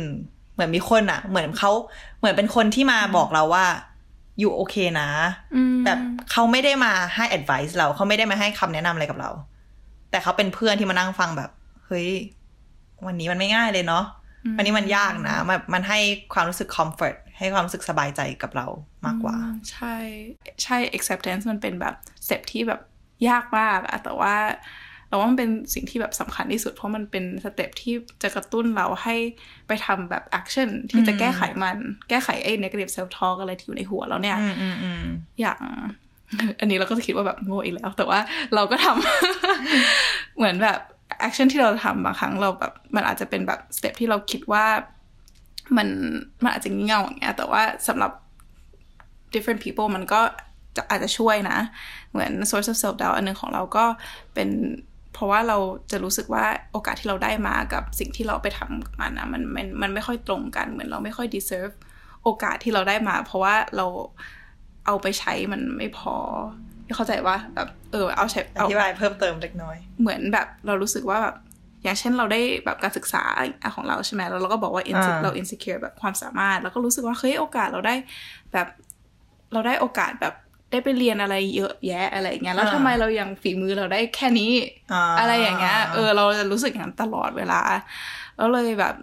[0.54, 1.72] เหมือนมีคนอะ เหมือนเขา
[2.20, 3.66] เหมือนเป็นคนที่มาบอกเราว่า
[4.40, 5.10] อยู่โอเคนะ
[5.56, 5.98] อืมแบบ
[6.32, 9.32] เขาไม่ได้มาให้ advice เราเขาไม่ได้มาให้คำแนะนำอะไรกับเรา
[10.12, 11.50] แต่เขาเป็นเพื่อนที่มานั่งฟังแบบ
[11.86, 12.10] เฮ้ย
[13.06, 14.04] วันนี้มันไม่ง่ายเลยเนาะ
[14.58, 16.00] วันนี้มันยากนะ มันมันให้
[16.34, 18.68] ความรู้สึก comfort ให้ความรู้สึกสบายใจกับเรา
[19.06, 19.96] มากกว่าอืมใช่
[20.64, 22.82] ใช่ acceptance มันเป็นแบบ step ที่แบบ
[23.30, 24.36] ยากมากอะแต่ว่า
[25.08, 27.94] เราว่ามันเป็นสิ่งที่แบบสำคัญที่สุด เพราะมันเป็น step ที่
[28.24, 29.16] จะกระตุ้นเราให้
[29.68, 31.78] ไปทำแบบ action ที่จะแก้ไขมัน
[32.10, 35.04] แก้ไขไอ้ negative self talk อะไรที่อยู่ในหัวเราเนี่ยอืมอืมอืม
[35.42, 35.60] อย่าง
[36.60, 38.20] อันนี้เราก็จะคิดว่าแบบโง่อีกแล้ว แต่ว่า
[38.56, 40.80] เราก็ทำเหมือนแบบ
[41.20, 44.66] action ที่เราทำบางครั้งเราแบบมันอาจจะเป็นแบบ step ที่เราคิดว่า
[45.78, 45.88] มัน
[46.44, 48.12] มันอาจจะงี่เง่าอย่างเงี้ยแต่ว่าสำหรับ
[49.34, 50.22] different people มันก็
[50.76, 51.58] จะอาจจะช่วยนะ
[52.12, 53.86] เหมือน source of self doubt อันหนึ่งของเราก็
[54.34, 54.50] เป็น
[55.14, 55.58] เพราะว่าเรา
[55.92, 61.74] จะรู้สึกว่าโอกาสที่เราได้มากับสิ่งที่เราไปทำกับมันนะมันมันมันไม่ค่อยตรงกัน เหมือนเราไม่ค่อย deserve
[62.24, 63.88] โอกาสที่เราได้มา เพราะว่าเรา
[64.86, 66.16] เอาไปใช้มันไม่พอ
[66.96, 71.36] เข้าใจว่าแบบเออเอาใช้อเอาธิบายเพิ่มเติมเล็กน้อย เหมือนแบบเรารู้สึกว่าแบบ
[71.84, 73.24] อย่างเช่นเราได้แบบการศึกษา
[73.76, 77.96] ของเราใช่ไหมแล้วเราก็บอกว่า inse- อ่าเรา insecure แบบความสามารถ แล้วก็รู้สึกว่าเฮ้ยโอกาสเราได้
[78.54, 78.68] แบบ
[79.54, 80.34] เราได้โอกาสแบบ
[80.72, 84.52] ได้ไปเรียนอะไรเยอะแยะอะไรอย่างเงี้ยแล้วทำไมเรายังฝีมือเราได้แค่นี้
[84.94, 87.62] อ่าอะไรอย่างเงี้ยเออเราจะรู้สึกอย่างนั้นตลอดเวลา
[88.38, 88.96] แล้วเลยแบบ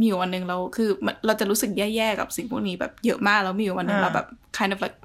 [0.00, 4.98] มีอยู่วันหนึ่งเราคือมันเราจะรู้สึกแย่ๆกับสิ่งพวกนี้แบบเยอะมากแล้วมีอยู่วันหนึ่งอ่าเราแบบ kind of like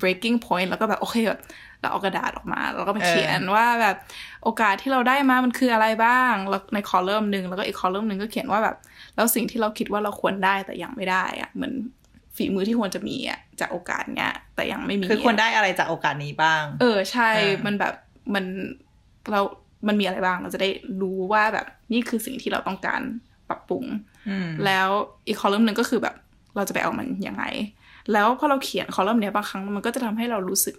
[0.00, 1.40] breaking point แล้วก็แบบโอเคแบบ
[1.80, 3.96] เราเอากระดาษออกมา แล้วก็มาเขียนว่าแบบ
[4.42, 8.76] โอกาสที่เราได้มามันคืออะไรบ้างแล้วในคอลัมน์หนึ่งแล้วก็อีกคอลัมน์หนึ่งก็เขียนว่าแบบ
[9.14, 11.74] แล้วสิ่งที่เราคิดว่าเราควรได้แต่ยังไม่ได้อะเหมือน
[12.36, 17.94] ฝีมือที่ควรจะมีอะจากโอกาสเนี้ย แต่ยังไม่มีคือควรได้อะไรจากโอกาสนี้บ้าง เออใช่อ่ามัมันแบบ
[18.34, 18.44] มัน
[19.30, 19.40] เรา
[19.88, 23.00] มันมีอะไรบ้างเราจะได้รู้ว่าแบบนี่คือสิ่งที่เราต้องการ
[23.48, 23.84] ปรับปรุง
[24.28, 24.88] อืมแล้ว
[25.26, 26.16] อีกคอลัมน์หนึ่งก็คือแบบ
[26.56, 27.44] เราจะไปเอามันยังไง
[28.12, 30.76] แล้วพอเราเขียนคอลัมน์เนี้ยบางครั้งมันก็จะทำให้เรารู้สึก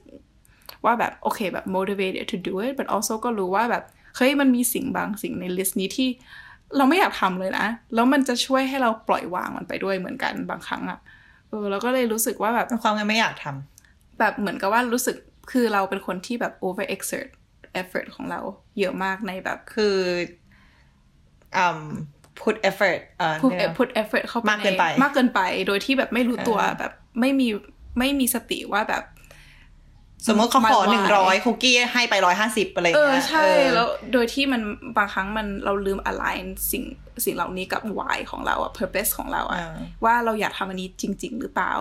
[0.86, 3.84] ว่าแบบโอเคแบบ motivated to do it but also ก็รู้ว่าแบบ
[4.18, 6.10] เฮ้ยมันมีสิ่งบางสิ่งในลิสต์นี้ที่
[6.78, 11.00] เราไม่อยากทำเลยนะ แล้วมันจะช่วยให้เราปล่อยวางมันไปด้วยเหมือนกันบางครั้งอะ
[11.50, 15.16] เออเราก็เลยรู้สึกว่าแบบความไม่อยากทำแบบเหมือนกับว่ารู้สึก
[15.52, 17.30] คือเราเป็นคนที่แบบ over exert
[17.82, 18.40] effort ของเรา
[18.80, 19.96] เยอะมากในแบบคือ
[21.58, 21.86] อืม
[22.42, 27.48] put effort เอ่อ put เนี่ย put effort เข้าไปมากเกินไป มากเกินไปโดยที่แบบไม่รู้ตัวเออแบบ ไม่มี
[28.00, 29.04] ไม่มีสติว่าแบบ
[30.28, 34.62] สมมติเขาขอ My why หนึ่งร้อยคุกกี้ให้ไปร้อยห้าสิบอะไรอย่างเออเงี้ยใช่เออแล้วโดยที่มัน
[34.98, 36.84] บางครั้งมันเราลืม align สิ่ง
[37.26, 41.72] สิ่งเหล่านี้กับ why ของเราอะ purpose ของเราอะอ่าว่าเราอยากทำอันนี้จริง ๆ หรือเปล่า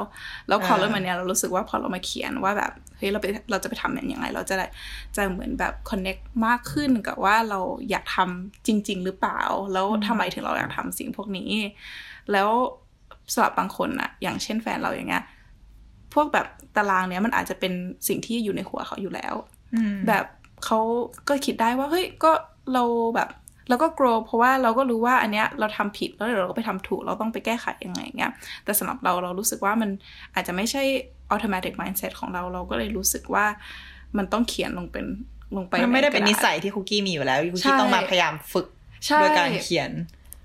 [0.49, 4.67] แล้วพออ่าเริ่มมันเนี้ยเรารู้สึกว่าพอเรามาเขียนว่าแบบเฮ้ยเราไปเราจะไปทำมันยังไง เราจะได้
[5.17, 9.41] จะเหมือนแบบ connect มากขึ้นกับว่าเราอยากทำจริง ๆ หรือเปล่า
[9.73, 11.51] แล้วทำไมถึงเราอยากทำสิ่งพวกนี้
[12.33, 12.51] แล้ว
[13.33, 15.25] สำหรับบางคนอะอย่างเช่นแฟนเราอย่างเงี้ย
[16.15, 17.73] พวกแบบตารางเนี้ยมันอาจจะเป็น
[18.09, 19.35] สิ่งที่อยู่ในหัวเขาอยู่แล้ว
[19.75, 20.25] อืมแบบ
[20.65, 20.79] เขา
[21.29, 22.33] ก็คิดได้ว่าเฮ้ยก็
[22.73, 23.29] เราแบบ
[23.69, 28.33] เราก็ grow เพราะว่าเราก็รู้ว่าอันเนี้ยเราทำผิดแล้วเดี๋ยวเราก็ไปทำถูกเราต้องไปแก้ไขยังไงเงี้ย
[28.65, 29.91] แต่สำหรับเราเรารู้สึกว่ามัน
[30.35, 30.83] อาจจะไม่ใช่
[31.35, 33.47] automatic mindset ของเราเราก็เลยรู้สึกว่า
[34.17, 35.07] มันต้องเขียนลงเป็น
[35.57, 38.67] ลงไปมันไม่ได้เป็นใกระนิดาษสัยที่คุกกี้มีอยู่แล้วคุกใช่กี้ต้องมาพยายามฝึก
[39.07, 39.91] ใช่โดยการเขียน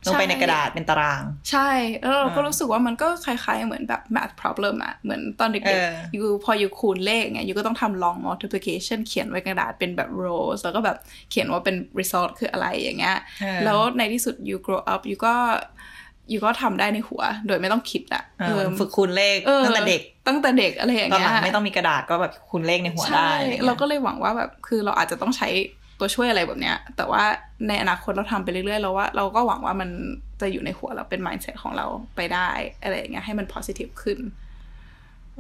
[0.08, 1.70] ลงไปในกระดาษเป็นตาราง ใช่
[2.02, 10.98] แล้วเราก็อ่ารู้รู้สึกว่ามันก็คล้ายๆ เหมือนแบบ math problem อะเหมือนตอนเด็กเออๆยูพอยูคูณเลขไงยูก็ต้องทำ long multiplication เขียนไว้กระดาษเป็นแบบ rows แล้วก็แบบ
[11.30, 15.36] เขียนว่าเป็น result คืออะไรอย่างเงี้ยเออแล้วในที่สุด you grow up ยูก็
[16.32, 25.50] ยูก็ทำได้ในหัว โดยไม่ต้องคิดอะเออฝึกคูณเลขออตั้งแต่เด็ก ตั้งแต่เด็กอะไรอย่างตอนเงี้หยลังไม่ต้องมีกระดาษก็แบบคูณเลขในหัวได้ใช่อะไรเงี้ยเราก็เลยหวังว่าแบบคือเราอาจจะต้องใช้
[26.00, 27.24] ตัวช่วยอะไรแบบเนี้ย แต่ว่า
[27.68, 29.90] ในอนาคตเราทำไปเรื่อยๆเราว่าเราก็หวังว่ามัน
[30.42, 32.50] จะอยู่ในหัวเราเป็น mindset ของเราไปได้
[32.82, 34.20] อะไรอย่างเงี้ยให้มัน positive ขึ้น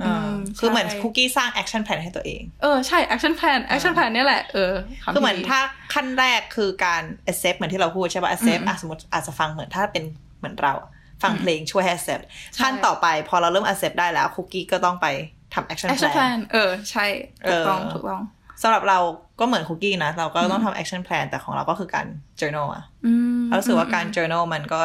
[0.03, 5.59] อ่าอืมคือเหมือนใช่คุกกี้สร้าง action plan ให้ตัวเอง เออ ใช่ action plan action plan เนี่ยแหละ เออำคือเหมือนที่ดีถ้า
[5.93, 10.03] ขั้นแรกคือการ accept เหมือนที่เราพูดใช่ป่ะ accept อะสมมติอาจจะฟังเหมือนถ้าเป็น
[10.39, 10.89] เหมือนเราอะ
[11.23, 12.23] ฟังเพลงช่วยให้ accept
[12.61, 15.07] ขั้นต่อไปพอเราเริ่ม accept ได้แล้วคุกกี้ก็ต้องไป
[15.53, 17.05] ทำ action action plan plan เออ ใช่
[17.47, 18.21] ถูกต้องเออถูกต้อง
[18.61, 18.99] สำหรับเรา
[19.39, 22.07] ก็เหมือนคุกกี้นะ เราก็ต้องทำ action plan แต่ของเราก็คือการ
[22.39, 24.81] journal อะอืมเรารู้สึกว่าการ journal มันก็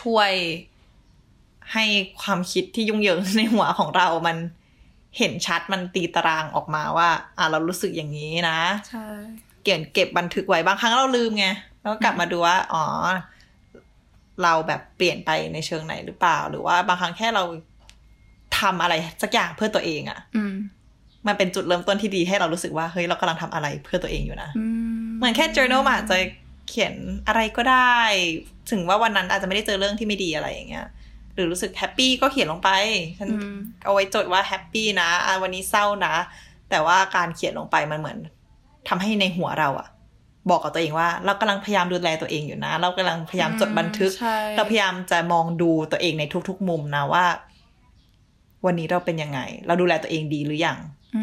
[0.00, 0.32] ช่วย
[1.72, 1.84] ให้
[2.22, 4.36] ความคิดที่ยุ่งเหยิงในหัวของเรามัน
[5.18, 9.06] เห็นชัดมันตีตารางออกมาว่า อ่าเรารู้สึกอย่างนี้นะใช่
[9.64, 11.46] เก็บเก็บบันทึกไว้บางครั้งเราลืมไง
[11.80, 12.84] แล้วก็กลับมาดูว่า อ๋อ
[14.42, 17.44] เราแบบเปลี่ยนไปในเชิงไหนหรือเปล่า หรือว่าบางครั้งแค่เรา
[18.60, 20.42] ทำอะไรสักอย่างเพื่อตัวเองอะ่ะอื
[21.26, 24.64] มมันเป็นจุดเริ่มต้นที่ดีให้เรารู้สึกว่าเฮ้ยเรากำลังทำอะไรเพื่อตัวเองอยู่นะอื
[25.04, 26.18] มเหมือนแค่ journal มันอาจจะ
[26.68, 26.94] เขียน
[27.28, 27.96] อะไรก็ได้
[28.70, 30.86] ถึงว่าวันนั้นอาจจะไม่ได้เจอเรื่องที่ไม่ดีอะไรอย่างเงี้ย
[31.34, 32.70] หรือรู้สึกแฮปปี้ก็เขียนลงไป
[33.18, 36.14] ฉันอืมเอาไว้จดว่าแฮปปี้นะอะวันนี้เศร้านะ
[36.70, 38.18] แต่ว่าการเขียนลงไปมันเหมือน
[38.88, 39.88] ทำให้ในหัวเราอะ
[40.50, 47.24] บอกกับตัวเองว่า เรากำลังพยายามดูแลตัวเองอยู่นะ เรากำลังพยายามจดบันทึกใช่เราพยายามจะมองดูตัวเองในทุกๆมุมนะว่า
[48.66, 50.78] วันนี้เราเป็นยังไง เราดูแลตัวเองดีหรือยัง
[51.16, 51.22] อื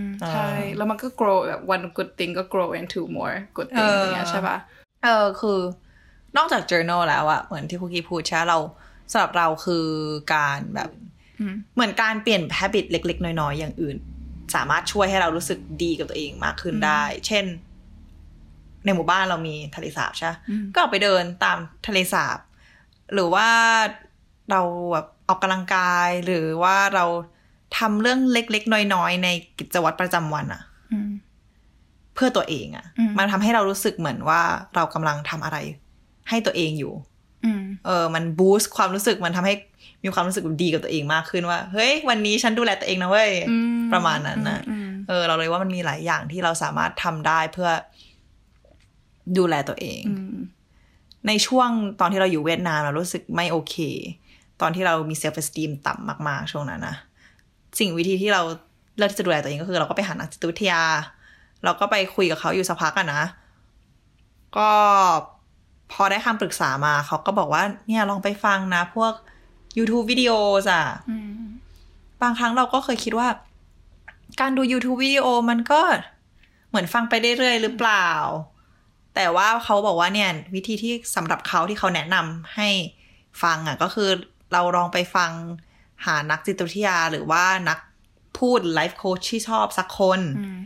[0.00, 4.56] มใช่อ่าแล้วมันก็ grow แบบ one good thing ก็ grow into more good thing เออออะไรเงี้ยใช่ปะ
[5.04, 5.58] เออคือ
[6.36, 8.58] นอกจาก journal แล้วอะเหมือนที่คุกกี้พูดใช่ไหมเรา
[9.12, 9.86] สำหรับเราคือ
[10.34, 10.90] การแบบ
[11.40, 13.96] อืมเหมือนการเปลี่ยน habit เล็ก ๆ น้อย ๆ อย่างอื่น
[14.54, 17.44] สามารถช่วยให้เรารู้สึกดีกับตัวเองมากขึ้นได้ เช่น
[18.84, 22.38] ในหมู่บ้านเรามีทะเลสาบใช่ปะอืมก็ออกไปเดินตามทะเลสาบ
[23.14, 23.48] หรือว่า
[24.50, 24.60] เรา
[24.92, 27.04] แบบออกกำลังกายหรือว่าเรา
[27.78, 31.10] ทำเรื่องเล็กๆ น้อยๆ ในกิจวัตรประจำวันอะอืม
[32.14, 34.40] เพื่อตัวเองอะอืมมันทำให้เรารู้สึกเหมือนว่า
[34.74, 35.58] เรากำลังทำอะไร
[36.28, 36.92] ให้ตัวเองอยู่
[37.44, 39.54] อืมเออ มันบูสต์ความรู้สึกมันทำให้
[40.04, 47.70] มีความรู้สึกดีกับตัวเองมากขึ้นว่า เฮ้ย วันนี้ฉันดูแลตัวเองนะเว้ยอืมประมาณนั้นนะอืมเออ เราเลยว่ามันมีหลายอย่างที่เราสามารถทำได้เพื่อ
[49.38, 50.36] ดูแลตัวเองอืม
[51.28, 51.68] ในช่วง
[52.00, 53.76] ตอนที่เราอยู่เวียดนามเรารู้สึกไม่โอเค
[54.60, 56.96] ตอนที่เรามีเซลฟ์ e สตีมต่ำมาก ๆ ช่วงนั้นนะ
[57.78, 58.42] สิ่งวิธีที่เรา
[58.96, 60.82] เลือกที่จะดูแลตัวเองก็คือ เราก็ไปหานักจิตวิทยา
[61.64, 63.22] เราก็ไปคุยกับเขาอยู่สักพักอะนะ
[64.56, 64.70] ก็
[65.92, 69.12] พอได้คำปรึกษามาเขาก็บอกว่า เนี่ยลองไปฟังนะ พวก
[69.76, 70.32] YouTube วิดีโอ
[70.68, 71.44] จ้ะอืม
[72.22, 73.28] บางครั้งเราก็เคยคิดว่า
[74.40, 75.80] การดู YouTube วิดีโอมันก็
[76.68, 78.08] เหมือนฟังไปเรื่อยๆหรือเปล่า
[79.14, 82.68] แต่ว่าเขาบอกว่าเนี่ย วิธีที่สำหรับเขาที่เขาแนะนำให้
[83.42, 84.10] ฟังอะ ก็คือ
[84.52, 85.30] เราลองไปฟัง
[86.04, 87.78] หานักจิตวิทยาหรือว่านัก
[88.38, 90.58] พูดไลฟ์โค้ชที่ชอบสักคนอืม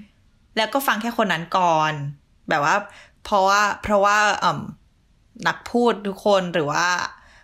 [0.57, 1.93] แล้วก็ฟังแค่คนนั้นก่อน
[2.49, 2.77] แบบว่า
[3.25, 4.61] เพราะว่าเพราะว่าเอ่ม
[5.47, 6.87] นักพูดทุกคนหรือว่า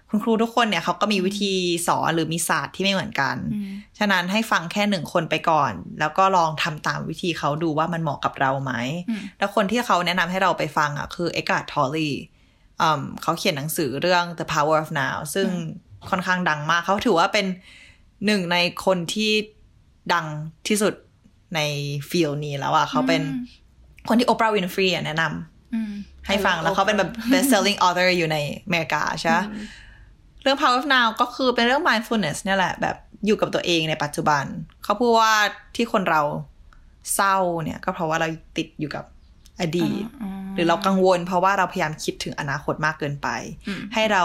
[0.09, 1.52] คุณครูทุกคนเนี่ยเขาก็มีวิธี
[1.88, 3.66] สอนหรือมีศาสตร์ที่ไม่เหมือนกันอืม
[3.98, 8.72] ฉะนั้นให้ฟังแค่หนึ่งคนไปก่อน แล้วก็ลองทำตามวิธีเขาดูว่ามันเหมาะกับเราไหม
[9.09, 12.11] อืมแล้วคนที่เขาแนะนำให้เราไปฟังอะคือเอกา t ทอลลี
[13.22, 15.48] เขาเขียนหนังสือเรื่อง The Power of Now ซึ่ง
[16.10, 17.46] ค่อนข้างดังมาก เขาถือว่าเป็น
[18.26, 19.32] หนึ่งในคนที่
[20.12, 20.26] ดัง
[20.68, 20.94] ที่สุด
[21.54, 21.60] ใน
[22.10, 23.22] ฟิลนี้แล้วอะเขาเป็น
[24.08, 25.92] คนที่โอปราห์วินฟรีแนะนำอืม
[26.26, 29.38] ให้ฟังแล้วเขาเป็นแบบ best selling author อยู่ในอเมริกาใช่ไหม
[30.42, 34.44] เรื่อง power of now ก็คือเป็นเรื่อง mindfulness เนี่ยแหละ แบบอยู่กับตัวเองในปัจจุบัน
[34.84, 35.34] เขาพูดว่า
[35.76, 36.22] ที่คนเรา
[37.14, 39.04] เศร้าเนี่ย ก็เพราะว่าเราติดอยู่กับ
[39.60, 40.04] อดีต
[40.54, 43.28] หรือเรากังวลเพราะว่าเราพยายามคิดถึงอนาคตมากเกินไป
[43.68, 44.24] อืมให้เรา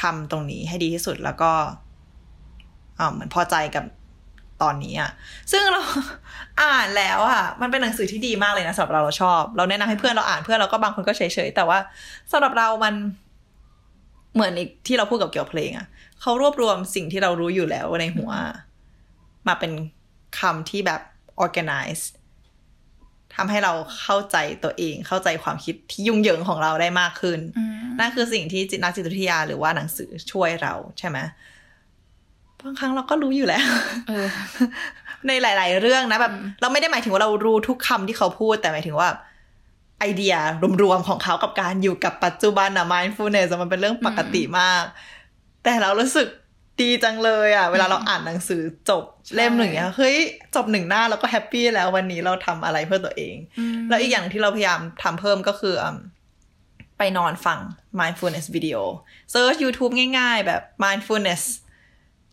[0.00, 1.52] ทำตรงนี้ให้ดีที่สุดแล้วก็
[2.98, 3.84] อ่าเหมือนพอใจกับ
[4.62, 5.10] ตอนนี้อะ
[5.50, 5.82] ซึ่งเรา
[6.62, 11.78] อ่านแล้วอะ มันเป็นหนังสือที่ดีมากเลยนะสำหรับเราเราชอบ เราแนะนำให้เพื่อนเราอ่านเพื่อนเราก็บางคนก็เฉยๆแต่ว่า
[12.32, 12.94] สำหรับเรามัน
[14.34, 15.86] เหมือนอีกที่เราพูดกับเกี่ยวกับเพลงอะ
[16.20, 18.30] เขารวบรวมสิ่งที่เรารู้อยู่แล้วในหัว
[19.46, 19.72] มาเป็น
[20.40, 21.00] คำที่แบบ
[21.44, 22.02] organize
[23.36, 31.18] ทำให้เราเข้าใจตัวเอง เข้าใจความคิดที่ยุ่งเหยิงของเราได้มากขึ้นอืมนั่นคือสิ่งที่จิตนักจิตวิทยาหรือว่าหนังสือช่วยเราใช่ไหม
[32.64, 33.64] บางครั้งเราก็รู้อยู่แล้ว
[34.08, 34.26] เออ
[35.26, 39.08] ในหลาย ๆ เรื่องนะแบบ เราไม่ได้หมายถึงว่าเรารู้ทุกคำที่เขาพูด แต่หมายถึงว่า
[40.00, 40.34] ไอเดีย
[40.82, 44.84] รวม ๆ ของเขากับการอยู่กับปัจจุบันอะ mindfulness อะมันเป็นเรื่องปกติมาก
[45.64, 46.28] แต่เรารู้สึก
[46.82, 50.16] ดีจังเลยอะเวลาเราอ่านหนังสือจบเล่มหนึ่งเนี่ยเฮ้ย
[50.54, 53.36] จบหนึ่งหน้าเราก็แฮปปี้แล้ววันนี้เราทำอะไรเพื่อตัวเอง
[53.88, 55.96] แล้วอีกอย่างที่เราพยายามทำเพิ่มก็คืออืม
[56.98, 57.58] ไปนอนฟัง
[58.00, 58.80] mindfulness video
[59.32, 61.42] search YouTube ง่าย ๆ แบบ mindfulness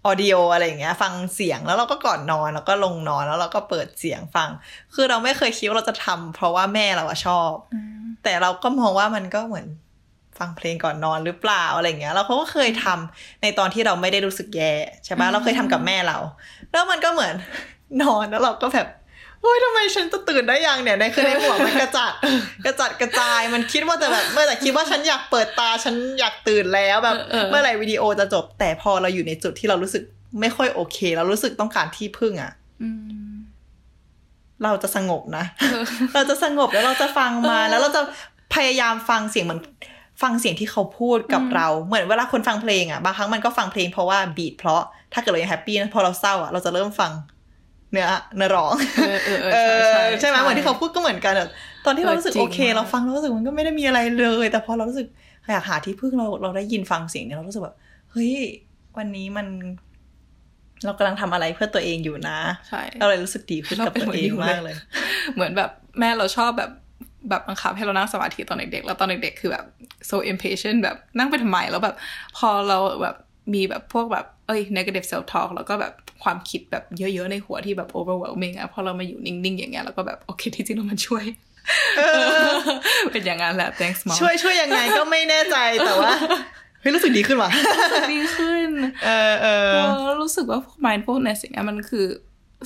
[0.10, 4.49] audio อะไรอย่างเงี้ย ฟังเสียงแล้วเราก็ก่อนนอนแล้วก็ลงนอนแล้วเราก็เปิดเสียงฟัง
[4.95, 7.51] คือเราไม่เคยคิดว่าเราจะทำเพราะว่าแม่เราอะชอบ
[8.23, 9.67] แต่เราก็มองว่ามันก็เหมือน
[10.39, 14.73] ฟังเพลงก่อนนอนหรือเปล่าอะไรอย่างเงี้ยเราก็เคยทำในตอนที่เราไม่ได้รู้สึกแย่
[15.06, 16.17] ใช่ปะเราเคยทำกับแม่เรา
[16.71, 17.34] แล้วมันก็เหมือน
[18.02, 18.88] นอนแล้วเราก็แบบ
[19.41, 22.12] โอ้ยทำไมฉันจะตื่นได้ยังเนี่ยในคือในหัวมันกระจัด
[22.65, 30.04] กระจัดกระจายมันคิดว่าแต่แบบเมื่อแต่คิดว่าฉันอยากเปิดตาฉันอยากตื่นแล้วแบบเออเออเมื่อไหร่วิดีโอจะจบ แต่พอเราอยู่ในจุดที่เรารู้สึก
[30.41, 32.89] ไม่ค่อยโอเคเรารู้สึกต้องการที่พึ่งอะอื
[33.34, 33.36] ม
[34.63, 35.45] เราจะสงบนะ
[36.13, 38.02] เราจะสงบแล้วเราจะฟังมาเออแล้วเราจะ
[38.56, 39.62] พยายามฟังเสียงเหมือน
[40.21, 44.82] ฟังเสียงที่เขาพูดกับเราเหมือนเวลาคนฟังเพลงอะบางครั้งมันก็ฟังเพลงเพราะว่า beat เพราะ
[45.13, 47.12] ถ้าเกิดเรายัง happy นะพอเราเศร้าอะเราจะเริ่มฟัง
[47.91, 48.73] เนื้อเนื้อร้อง
[49.08, 51.47] เออเออเออใช่ใช่ใช่ไหมเหมือนที่เขาพูดก็เหมือนกันอะ
[51.86, 55.08] ตอนที่เรารู้สึกเออจริโอเคมากเราฟังเรารู้สึกมันก็ไม่ได้มีอะไรเลย แต่พอเรารู้สึก
[55.51, 57.75] อยากหาที่พึ่งเราเราได้ยินฟังเสียงเนี่ยเรารู้สึกแบบ
[58.12, 58.34] เฮ้ย
[58.97, 59.47] วันนี้มัน
[60.86, 62.38] เรากำลังทำอะไรเพื่อตัวเองอยู่นะ
[62.69, 64.75] ใช่เราเลยรู้สึกดีขึ้นกับตัวเองมากเลย
[65.36, 66.71] เหมือนแบบแม่เราชอบแบบ
[67.30, 69.65] แบบบังคับให้เรานั่งสมาธิตอนเด็กๆ แล้วตอนเด็กๆ คือแบบ
[70.10, 71.95] so impatient แบบนั่งไปทำไม แล้วแบบ
[72.38, 73.15] พอเราแบบ
[73.53, 81.23] มีแบบพวกแบบเอ้ย negative self talk แล้วก็แบบความคิดแบบเยอะๆ ในหัวที่แบบ overwhelming อะพอเรามาอยู่นิ่งๆ อย่างเงี้ย แล้วก็แบบโอเคที่จริงแล้วมันช่วย
[83.12, 86.13] เป็นอย่างนั้นแหละ thanks mom ช่วยช่วยยังไงก็ไม่แน่ใจแต่ว่า
[86.82, 87.49] เฮ้ยรู้สึกดีขึ้นว่ะ
[88.13, 88.69] ดีขึ้น
[89.06, 92.06] เออเออเออรู้สึกว่า mindfulness อย่างเงี้ยมันคือ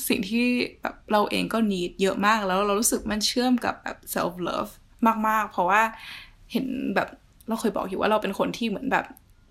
[0.07, 0.45] สิ่งที่
[0.81, 4.71] แบบเราเองก็ need เยอะมากแล้วเรารู้สึกมันเชื่อมกับแบบ self love
[5.27, 5.81] มาก ๆ เพราะว่า
[6.51, 7.09] เห็นแบบ
[7.47, 9.05] เราเคยบอกอยู่ว่าเราเป็นคนที่เหมือนแบบ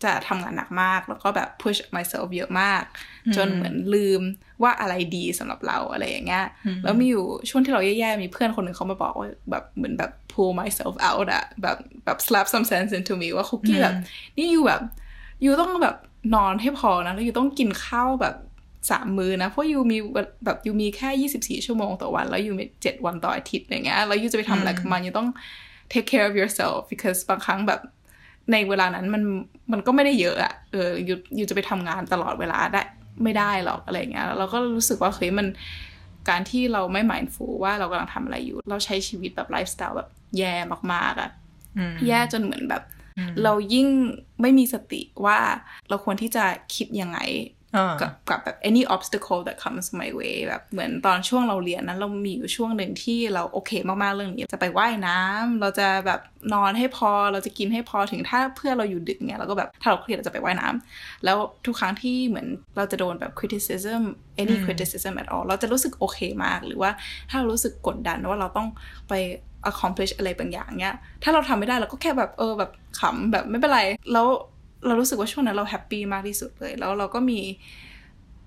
[0.05, 2.83] จะทำงานหนักมาก แล้วก็แบบ push myself เยอะมาก
[3.37, 4.22] จนเหมือนลืม
[4.62, 6.46] ว่าอะไรดีสำหรับเราอะไรอย่างเงี้ย
[6.85, 13.96] แล้วมีอยู่ช่วงที่เราแย่ๆ มีเพื่อนคนหนึ่งเขามาบอกว่าแบบเหมือนแบบ pull myself out อะแบบแบบ slap some sense into me ว่าคุกกี้แบบ
[14.37, 14.83] นี่ you แบบ
[15.43, 15.96] you ต้องแบบ
[16.35, 18.35] นอนให้พอนะ แล้ว you ต้องกินข้าวแบบ
[18.90, 19.99] สามมื้อนะ เพราะ you มี
[20.45, 25.29] แบบ you มีแค่ยี่สิบสี่ชั่วโมงต่อวัน แล้ว you มีเจ็ดวันต่ออาทิตย์อย่างเงี้ยแล้ว you จะไปทำอะไรกับมัน you ต้อง
[25.93, 27.81] take care of yourself because บางครั้งแบบ
[28.53, 29.23] ในเวลานั้นมัน
[29.73, 32.83] มันก็ไม่ได้เยอะอะเออ you you จะไปทำงานตลอดเวลาได้
[33.23, 35.47] ไม่ได้หรอกอะไรเงี้ยแล้วเราก็รู้สึกว่าเฮ้ยมัน
[36.29, 40.55] การที่เราไม่ mindful ว่าเรากำลังทำอะไรอยู่ เราใช้ชีวิตแบบไลฟ์สไตล์แบบแย่
[40.93, 41.31] มากๆอะ
[42.09, 42.83] แย่จนเหมือนแบบ
[43.45, 43.88] เรายิ่ง
[44.40, 45.38] ไม่มีสติว่า
[45.88, 47.60] เราควรที่จะคิดยังไงอ่า
[48.01, 56.21] กับกับแบบ any obstacle that comes my way แบบเหมือนตอนช่วงเราเรียนนั้นเรามีอยู่ช่วงหนึ่งที่เราโอเคมากๆเรื่องนี้ จะไปว่ายน้ำเราจะแบบ
[56.55, 64.03] นอนให้พอเราจะกินให้พอถึงถ้าเพื่อนเราอยู่ดึกเนี่ยเราก็แบบถ้าเราเครียดเราจะไปว่ายน้ำแล้วทุกครั้งที่เหมือนเราจะโดนแบบ criticism
[64.43, 66.91] any criticism at all เราจะรู้สึกโอเคมาก หรือว่า
[67.31, 68.69] ถ้าเรารู้สึกกดดันว่าเราต้อง
[69.09, 69.15] ไป
[69.71, 73.81] accomplish อะไรบางอย่างเนี้ย ถ้าเราทำไม่ได้เราก็แค่แบบเออแบบขำแบบไม่เป็นไร
[74.13, 74.27] แล้ว
[74.87, 77.40] เรารู้สึกว่าช่วงนั้นเราแฮปปี้มากที่สุดเลย แล้วเราก็มี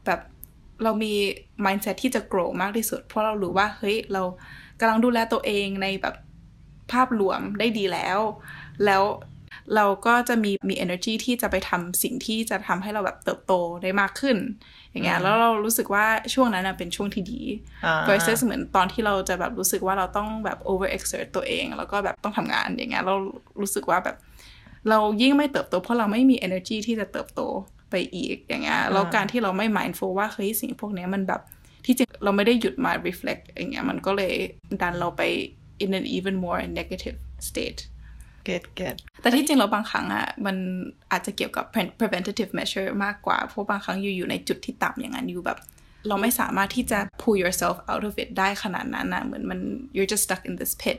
[0.06, 0.20] แบบ
[0.84, 1.14] เรามี
[1.66, 4.24] mindset ที่จะ grow มากที่สุด เพราะเรารู้ว่าเฮ้ยเรา
[4.80, 6.16] กำลังดูแลตัวเองในแบบ
[6.92, 8.20] ภาพรวมได้ดีแล้ว
[8.86, 9.04] แล้ว
[9.76, 14.38] เราก็จะมีมี energy ที่จะไปทำสิ่งที่จะทำให้เราแบบเติบโตได้มากขึ้น
[14.92, 17.42] อย่างเงี้ยแล้วเรารู้สึกว่าช่วงนั้นนะเป็นช่วงที่ดี
[17.86, 23.16] อ่า versus เหมือนตอนที่เราจะแบบรู้สึกว่าเราต้องแบบ over exert ตัวเอง แล้วก็แบบต้องทำงานอย่างเงี้ยเรา
[23.62, 24.18] รู้สึกว่าแบบ
[24.90, 27.42] เรายิ่งไม่เติบโตเพราะเราไม่มี energy ที่จะเติบโต
[27.90, 31.42] ไปอีกอย่างเงี้ยแล้วการที่เราไม่ mindful ว่าเฮ้ยสิ่งพวกเนี้ยมันแบบ
[31.86, 34.34] ที่จริงเราไม่ได้หยุดมา reflect อย่างเงี้ยมันก็เลย
[34.82, 35.22] ดันเราไป
[35.84, 37.18] in an even more negative
[37.50, 37.82] state
[38.46, 40.58] เก็ตเก็ตแต่ที่จริงเราบางครั้งอะมัน
[41.12, 45.60] อาจจะเกี่ยวกับ pre- preventative measure มากกว่า เพราะบางครั้งอยู่อยู่ในจุดที่ต่ำอย่างนั้นอยู่แบบ
[46.08, 49.60] เราไม่สามารถที่จะ pull yourself out of it ได้ขนาดนั้นนะเหมือนมัน
[49.96, 50.98] you're just stuck in this pit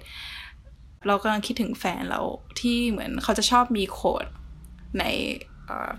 [1.06, 2.20] เรากำลังคิดถึงแฟนเรา
[2.60, 4.26] ที่เหมือนเขาจะชอบมีโค้ด
[4.98, 5.04] ใน
[5.66, 5.92] เอ่อ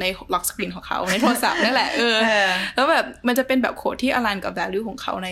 [0.00, 5.28] ในล็อกสกรีนของเขาในโทรศัพท์นั่นแหละเออเออแล้วแบบมันจะเป็นแบบโค้ดที่อลันกับ value ของเขาใน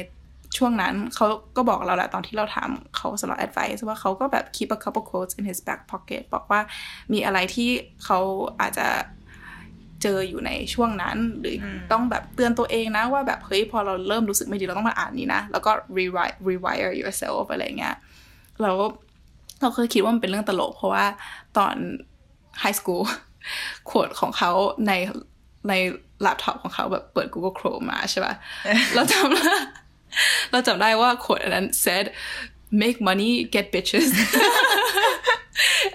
[0.59, 6.61] ช่วงนั้นเขาก็บอกเราแหละตอนที่เราถามเขาสำหรับ advice ว่าเขาก็แบบ keep a couple quotes in his back pocket บอกว่า
[7.13, 7.71] มีอะไรที่
[8.05, 8.19] เขา
[8.61, 8.89] อาจจะ
[10.03, 17.97] เจออยู่ในช่วงนั้น หรืออต้องแบบเตือนตัวเองนะว่าแบบเฮ้ยพอเราเริ่มรู้สึกไม่ดีเราต้องมาอ่านนี้นะ แล้วก็ rewrite rewire yourself อะไรเงี้ย
[18.63, 18.77] แล้ว
[19.61, 21.07] เราเคยคิดว่ามันเป็นเรื่องตลก เพราะว่า
[21.59, 21.75] ตอน
[22.62, 23.03] high school
[23.90, 24.51] ขวดของเขา
[24.87, 24.93] ใน
[25.69, 25.73] ใน
[26.23, 28.35] แล็ปท็อปของเขาแบบเปิด Google Chrome มาใช่ป่ะ
[28.95, 29.43] เราจำได้
[30.51, 32.07] เราจำได้ว่าขวดอันนั้น said
[32.83, 34.09] make money get bitches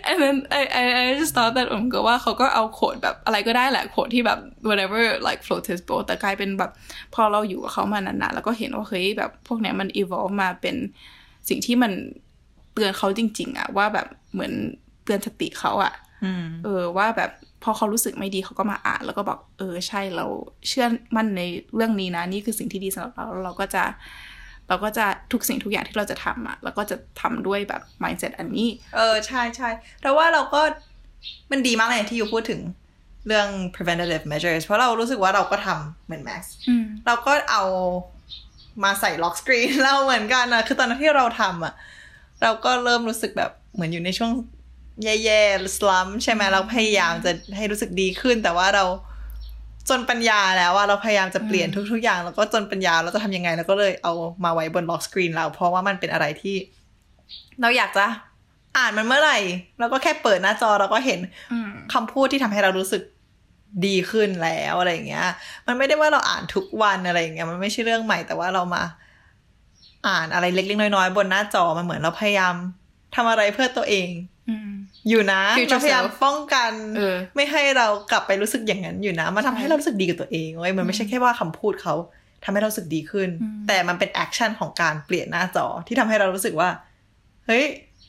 [0.09, 6.71] and then I I I just thought that ผมก็ว่าเขาก็เอาโขดแบบอะไรก็ได้แหละโขดที่แบบ whatever like float his boat แต่กลายเป็นแบบ
[7.13, 10.75] พอเราอยู่กับเขามานานๆ แล้วก็เห็นว่าเฮ้ยแบบพวกเนี้ยมัน evolve มาเป็น
[11.49, 11.91] สิ่งที่มัน
[12.28, 14.53] เตือนเขาจริง ๆอะว่าแบบเหมือน
[15.03, 15.93] เตือนสติเขาอะ
[16.63, 17.31] เออว่าแบบ
[17.63, 20.25] พอเขารู้สึกไม่ดีเขาก็มาอ่าน แล้วก็บอก เออใช่เรา
[20.67, 21.41] เชื่อมั่นใน
[21.75, 23.83] เรื่องนี้นะนี่คือสิ่งที่ดีสำหรับเราแล้วเราก็จะ
[24.67, 29.69] เราก็จะทุกสิ่งทุกอย่างที่เราจะทำอะเราก็จะทำด้วยแบบ mindset อันนี้ เออใช่ใช่
[30.01, 30.61] แต่ว่าเราก็
[31.51, 32.61] มันดีมากเลยที่อยู่พูดถึง
[33.27, 37.63] เรื่อง preventative measures เพราะเรารู้สึกว่าเราก็ทำเหมือน Max อืมเราก็เอา
[38.83, 41.73] มาใส่ล็อกสกรีนเราเหมือนกันนะคือตอนนั้นที่เราทำอะ
[42.43, 44.31] เราก็เริ่มรู้สึกแบบเหมือนอยู่ในช่วง
[45.03, 48.85] แย่ๆสลัมใช่ไหมเราพยายามจะให้รู้สึกดีขึ้น แต่ว่าเรา
[49.89, 56.55] จนปัญญาแล้วว่าเราพยายามจะเปลี่ยนทุก ๆ อย่าง แล้วก็จนปัญญาเราจะทำยังไงเราก็เลยเอามาไว้บนล็อกสกรีนเรา เพราะว่ามันเป็นอะไรที่
[57.61, 58.05] เราอยากจะ
[58.77, 59.39] อ่านมันเมื่อไหร่
[59.79, 61.19] เราก็แค่เปิดหน้าจอเราก็เห็น
[61.51, 63.03] อืมคำพูดที่ทำให้เรารู้สึก
[63.85, 65.27] ดีขึ้นแล้วอะไรอย่างเงี้ย
[65.67, 68.83] มันไม่ได้ว่าเราอ่านทุกวันอะไรอย่างเงี้ย มันไม่ใช่เรื่องใหม่แต่ว่าเรามา
[70.07, 72.55] อ่านอะไรเล็กๆน้อยๆ บนหน้าจอมันเหมือนเราพยายาม
[73.15, 74.09] ทำอะไรเพื่อตัวเอง
[74.49, 74.69] อืม
[75.09, 81.95] อยู่นะ Future เราพยายาม self ป้องกันเออไม่ให้เรากลับไปรู้สึกอย่างนั้นอยู่นะมันทำให้ใช่เรารู้สึกดีกับตัวเองเว้ยมันไม่ใช่แค่ว่าคำพูดเขา
[82.43, 86.69] ทำให้เรารู้สึกดีขึ้นอืมแต่มันเป็นแอคชั่นของการเปลี่ยนหน้าจอที่ทำให้เรารู้สึกว่า
[87.45, 87.65] เฮ้ย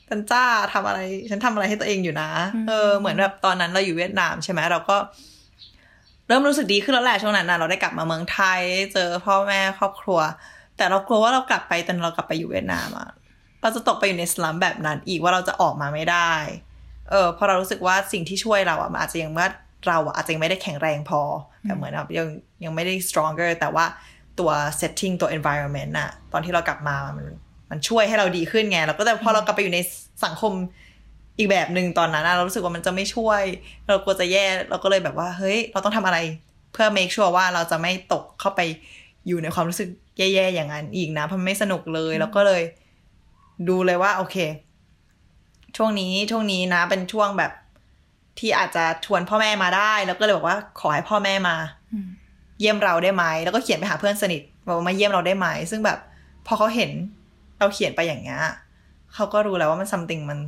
[0.07, 0.99] ฉันจ้าทำอะไร
[1.29, 2.29] ฉันทำอะไรให้ตัวเองอยู่นะ
[2.67, 4.97] เออ เหมือนแบบตอนนั้นเราอยู่เวียดนามใช่ไหมเราก็
[6.27, 8.61] เริ่มรู้สึกดีขึ้นแล้วแหละช่วงนั้นนะเราได้กลับมาเมืองไทย
[8.93, 10.19] เจอพ่อแม่ครอบครัว
[10.77, 13.09] แต่เรากลัวว่าเรากลับไปตอนเรากลับไปอยู่เวียดนามอะ
[13.61, 16.31] เราจะตกไปอยู่ในสลัมแบบนั้นอีกว่าเราจะออกมาไม่ได้
[17.09, 19.47] เออเพราะเรารู้สึกว่าสิ่งที่ช่วยเราอะมันอาจจะยังว่า
[19.87, 21.21] เราอะอาจจะยังไม่ได้แข็งแรงพอ
[21.63, 22.27] แบบเหมือนแบบยัง
[22.63, 23.85] ยังไม่ได้ stronger แต่ว่า
[24.39, 27.27] ตัว setting ตัว environment อะตอนที่เรากลับมามัน
[27.69, 29.79] มันช่วยให้เราดีขึ้นไงแล้วก็แต่พอเรากลับไปอยู่ใน
[30.25, 30.53] สังคม
[31.37, 33.41] อีกแบบหนึ่งตอนนั้นอะเรารู้สึกว่ามันจะไม่ช่วย
[33.87, 36.17] เรากลัวจะแย่เราก็เลยแบบว่า เฮ้ย เราต้องทำอะไร
[36.71, 38.61] เพื่อ make sure ว่าเราจะไม่ตกเข้าไป
[39.27, 39.89] อยู่ในความรู้สึก
[40.33, 42.61] แย่ๆอย่างนั้นอีกนะเพราะมันไม่สนุกเลย แล้วก็เลย
[43.69, 44.37] ดูเลยว่า โอเค
[45.77, 47.51] ช่วงนี้ช่วงนี้นะ เป็นช่วงแบบ
[48.39, 51.55] ที่อาจจะชวนพ่อแม่มาได้ แล้วก็เลยบอกว่าขอให้พ่อแม่มา
[51.93, 52.07] อืม
[52.59, 55.99] เยี่ยมเราได้ไหมแล้วก็เขียนไปหาเพื่อนสนิทบอกว่ามาเยี่ยมเราได้ไหมซึ่งแบบ
[56.47, 56.91] พอเขาเห็น
[57.59, 58.41] เราเขียนไปอย่างเงี้ย
[59.13, 60.39] เขาก็รู้แล้วว่ามันซัมติงมัน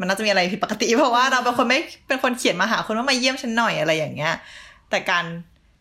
[0.00, 4.32] มันน่าจะมีอะไรผิดปกติ เพราะว่าเราเป็นคนไม่เป็นคนเขียนมาหาคนว่ามาเยี่ยมฉันหน่อยอะไรอย่างเงี้ย
[4.90, 5.24] แต่การ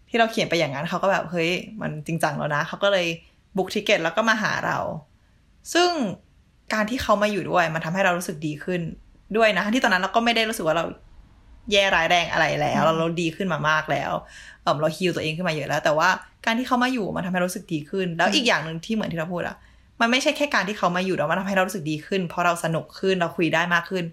[0.09, 1.49] ที่เราเขียนไปอย่างนั้นเขาก็แบบเฮ้ย
[1.81, 3.07] มันจริงจังแล้วนะเขาก็เลย
[3.57, 4.77] book ticket แล้วก็มาหาเรา
[5.73, 5.89] ซึ่ง
[6.73, 8.81] การที่เขามาอยู่ด้วย มันทำให้เรารู้สึกดีขึ้น
[9.37, 10.85] ด้วยนะ ที่ตอนนั้นเราก็ไม่ได้รู้สึกว่าเรา
[11.71, 14.11] แย่ร้ายแรงอะไรแล้ว เราเราดีขึ้นมามากแล้ว
[14.63, 16.09] เออเรา heal ตัวเองขึ้นมาเยอะแล้ว แต่ว่า
[16.45, 19.57] การที่เขามาอยู่มันทำให้เรารู้สึกดีขึ้น แล้วอีกอย่างหนึ่งที่เหมือนที่เราพูดอะ
[20.01, 24.03] มันไม่ใช่แค่การที่เขามาอยู่แล้วมันทำให้เรารู้สึกดีขึ้น เพราะเราสนุกขึ้นเราคุยได้มากขึ้น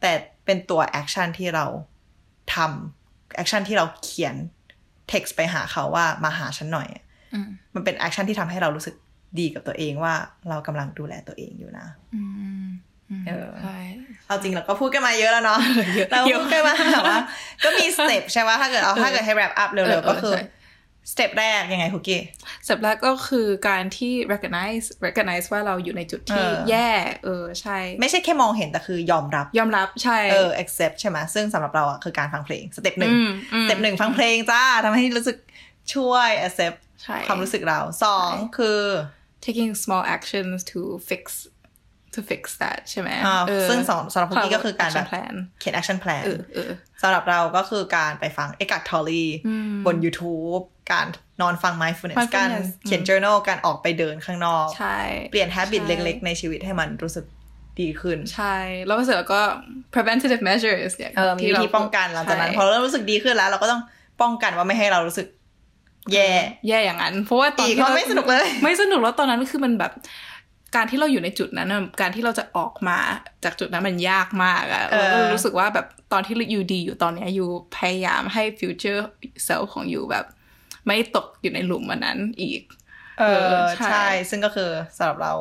[0.00, 0.12] แต่
[0.44, 1.64] เป็นตัว action ที่เรา
[2.54, 4.34] ทำ action ที่เราเขียน
[5.10, 7.04] text ไปหาเขาว่ามาหาฉันหน่อยอะ
[7.34, 7.40] อื
[7.74, 8.94] มมันเป็น action ที่ทำให้เรารู้สึก
[9.38, 10.14] ดีกับตัวเองว่า
[10.48, 12.22] เรากำลังดูแลตัวเองอยู่นะอื
[12.64, 12.66] ม
[13.10, 13.78] อืมเออใช่
[14.26, 15.58] เอาจริงเราก็พูดกันมาเยอะแล้วเนาะ
[15.96, 17.18] เยอะเราเยอะพูดกันมาแบบว่า
[17.64, 20.44] ก็มี step ใช่ไหมถ้าเกิดเอาถ้าเกิดให้ wrap up เร็วๆเออก็คือใช่
[21.12, 22.20] step แรกยังไงคุกกี้
[22.66, 26.88] step แรกก็คือการที่ recognize recognize ว่าเราอยู่ในจุดที่เออแย่
[27.24, 35.36] เออใช่ ไม่ใช่แค่มองเห็นแต่คือยอมรับ ยอมรับใช่ เออ accept ใช่ไหมซึ่งสำหรับเราอะคือการฟังเพลง step หนึ่งอืมอืม step หนึ่งฟังเพลงจ้าทำให้รู้สึก
[35.94, 36.93] ช่วย accept ใช่
[37.28, 38.80] ความรู้สึกเราสองคือ
[39.44, 41.24] taking small actions to fix
[42.14, 46.70] to fix that ใช่ไหมอ่าเออซึ่งสำสำหรับคุกกี้ก็คือการแบบ action plan เขียน action plan เออเออ
[47.02, 50.62] สำหรับเราก็คือการไปฟัง Eckhart Tolle อืมบน YouTube
[50.92, 51.06] การ
[51.40, 52.50] นอนฟัง mindfulness mindfulness การ
[52.86, 54.98] เขียน journal การออกไปเดินข้างนอกใช่
[55.30, 57.24] เปลี่ยน habit ใช่เล็กๆ ในชีวิตให้มันรู้สึก
[57.80, 59.40] ดีขึ้น ใช่ แล้วก็เสร็จแล้วก็
[59.94, 63.82] preventative measures อย่างเออมีวิธีป้องกันหลังจากนั้นใช่พอเรารู้สึกดีขึ้นแล้ว เราก็ต้อง
[64.22, 65.26] ป้องกันว่าไม่ให้เรารู้สึก
[66.12, 66.30] แย่
[66.68, 69.92] แย่อย่างนั้น เพราะว่าตอนอีกที่เพราะเราไม่สนุกเลย ไม่สนุกแล้วตอนนั้นคือมันแบบ
[70.76, 72.98] การที่เราอยู่ในจุดนั้นน่ะการที่เราจะออกมา
[73.44, 79.00] จากจุดนั้นมันยากมากอะเออเราก็รู้สึกว่าแบบตอนที่อยู่ดีอยู่ตอนเนี้ยอยู่พยายามให้ future
[79.46, 80.24] self ของ you แบบ
[80.86, 82.62] ไม่ตกอยู่ในหลุมอันนั้นอีก
[83.20, 85.34] เออใช่ใช่ ซึ่งก็คือสำหรับเรา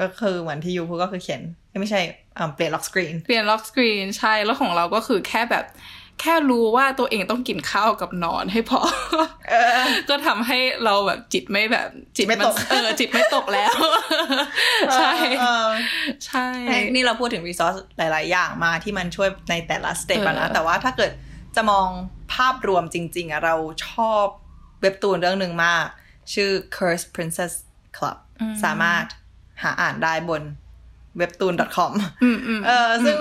[0.00, 1.42] ก็คือเหมือนที่ you พูดก็คือเขียน
[1.80, 2.00] ไม่ใช่
[2.38, 5.64] อ่าเปลี่ยน lock screen เปลี่ยน lock screen ใช่แล้วของเราก็คือแค่แบบ
[6.20, 8.80] แค่รู้ว่าตัวเองต้องกินข้าวกับนอนให้พอ
[10.08, 13.74] ก็ทำให้เราแบบจิตไม่แบบจิตไม่ตกนเออจิตไม่ตกแล้ว
[14.96, 15.68] ใช่เออ
[16.26, 16.46] ใช่
[16.94, 21.10] นี่เราพูดถึง resource หลาย ๆ อย่างมาที่มันช่วยในแต่ละ step อะนะเออแต่ว่าถ้าเกิด
[21.56, 21.88] จะมอง
[22.34, 23.54] ภาพรวมจริง ๆอะเรา
[23.88, 24.24] ชอบ
[24.80, 25.84] เว็บตูนเรื่องหนึ่งมาก
[26.34, 27.52] ชื่อ Curse Princess
[27.96, 28.16] Club
[28.64, 29.04] สามารถ
[29.62, 30.42] หาอ่านได้บน
[31.20, 33.18] webtoon.com อืมอืมเออซึ่ง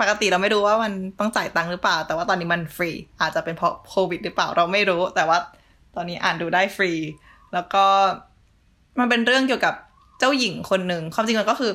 [0.00, 5.38] ปกติเราไม่รู้ว่ามันต้องจ่ายตังค์หรือเปล่า แต่ว่าตอนนี้มันฟรี อาจจะเป็นเพราะโควิดหรือเปล่าเราไม่รู้ แต่ว่า
[5.94, 6.92] ตอนนี้อ่านดูได้ฟรี
[7.52, 7.84] แล้วก็
[8.98, 9.74] มันเป็นเรื่องเกี่ยวกับ
[10.18, 11.72] เจ้าหญิงคนหนึ่งความจริงมันก็คือ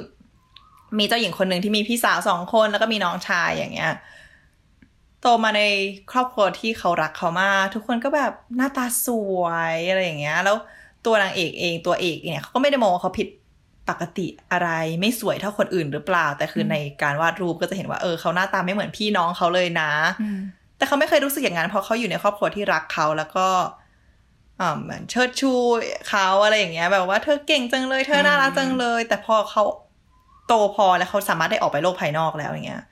[1.00, 3.94] มีเจ้าหญิงคนหนึ่งที่มีพี่สาวสองคนแล้วก็มีน้องชายอย่างเงี้ย
[5.22, 5.62] โตมาใน
[6.12, 9.08] ครอบครัวที่เขารักเขามากทุกคนก็แบบหน้าตาส
[9.40, 9.44] ว
[9.74, 10.56] ยอะไรอย่างเงี้ย แล้ว
[11.06, 13.28] ตัวนางเอกเองตัวเอกเนี่ยเขาก็ไม่ได้มองว่าเขาผิด
[13.90, 14.70] ปกติอะไร
[15.00, 20.40] ไม่สวยเท่าคนอื่นหรือเปล่า แต่คือในการวาดรูปก็จะเห็นว่าเออเขาหน้าตาไม่เหมือนพี่น้องเขาเลยนะอืม
[20.78, 23.48] แต่เขาไม่เคยรู้สึกอย่างนั้นเพราะเขาอยู่ในครอบครัวที่รักเขาแล้วก็
[24.60, 25.54] อ่าเหมือนเชิดชู
[26.10, 29.64] เขาอะไรอย่างเงี้ย แบบว่าเธอเก่งจังเลยเธอน่ารักจังเลย แต่พอเขา
[30.48, 32.84] โตพอแล้วเขาสามารถได้ออกไปโลกภายนอกแล้วอย่างเงี้ย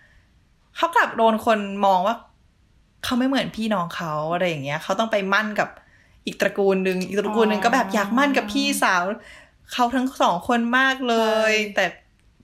[0.78, 2.16] เขากลับโดนคนมองว่า
[3.04, 5.70] เขาไม่เหมือนพี่น้องเขาอะไรอย่างเงี้ยเขาต้องไปมั่นกับ
[6.26, 9.04] อีกตระกูลหนึ่งอีกตระกูลหนึ่งก็แบบอยากมั่นกับพี่สาว
[9.74, 11.15] เขาทั้งสองคนมากเล
[11.51, 11.86] ยใช่แต่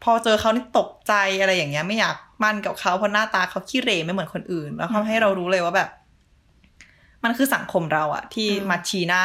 [0.03, 5.89] พอเจอเขานี่ตกใจอะไรอย่างเงี้ย ไม่อยากมันกับเขาเพราะหน้าตาเขาขี้เหร่ไม่เหมือนคนอื่น แล้วทำให้เรารู้เลยว่าแบบ
[7.23, 9.23] มันคือสังคมเราอะที่มาชี้หน้า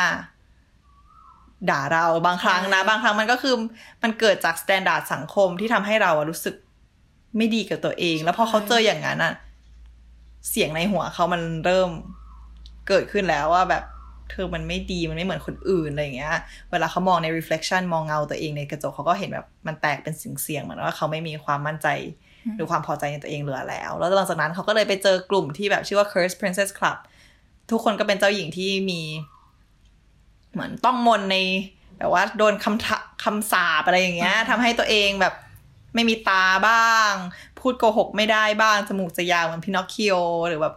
[1.70, 3.54] ด่าเราบางครั้งนะ บางครั้งมันก็คือ
[4.02, 6.54] มันเกิดจาก standard สังคมที่ทำให้เราอะรู้สึก
[7.36, 9.34] ไม่ดีกับตัวเอง แล้วพอเขาเจออย่างนั้นอะ
[10.50, 11.90] เสียงในหัวเขามันเริ่ม
[12.88, 13.82] เกิดขึ้นแล้วว่าแบบ
[14.30, 16.34] เธอมันไม่ดีมันไม่เหมือนคนอื่นอะไรอย่างเงี้ย
[16.70, 21.88] เวลาเขามองใน reflection มองเงาตัวเองในกระจกเขาก็เห็นแบบมันแตกเป็นสิ่งเสียงเหมือนว่าเขาไม่มีความมั่นใจ
[22.56, 26.98] หรือความพอใจในตัวเองเหลือแล้ว แล้วหลังจากนั้นเขาก็เลยไปเจอกลุ่มที่แบบชื่อว่า Cursed Princess Club
[27.70, 29.00] ทุกคนก็เป็นเจ้าหญิงที่มี
[30.52, 31.36] เหมือนต้องมนใน
[31.98, 35.34] แบบว่าโดนคำทะคำสาปอะไรอย่างเงี้ยทำให้ตัวเองแบบ
[35.94, 37.12] ไม่มีตาบ้าง
[37.60, 40.14] พูดโกหกไม่ได้บ้าง จมูกจะยาวเหมือนพินอคคิโอ
[40.48, 40.74] หรือแบบ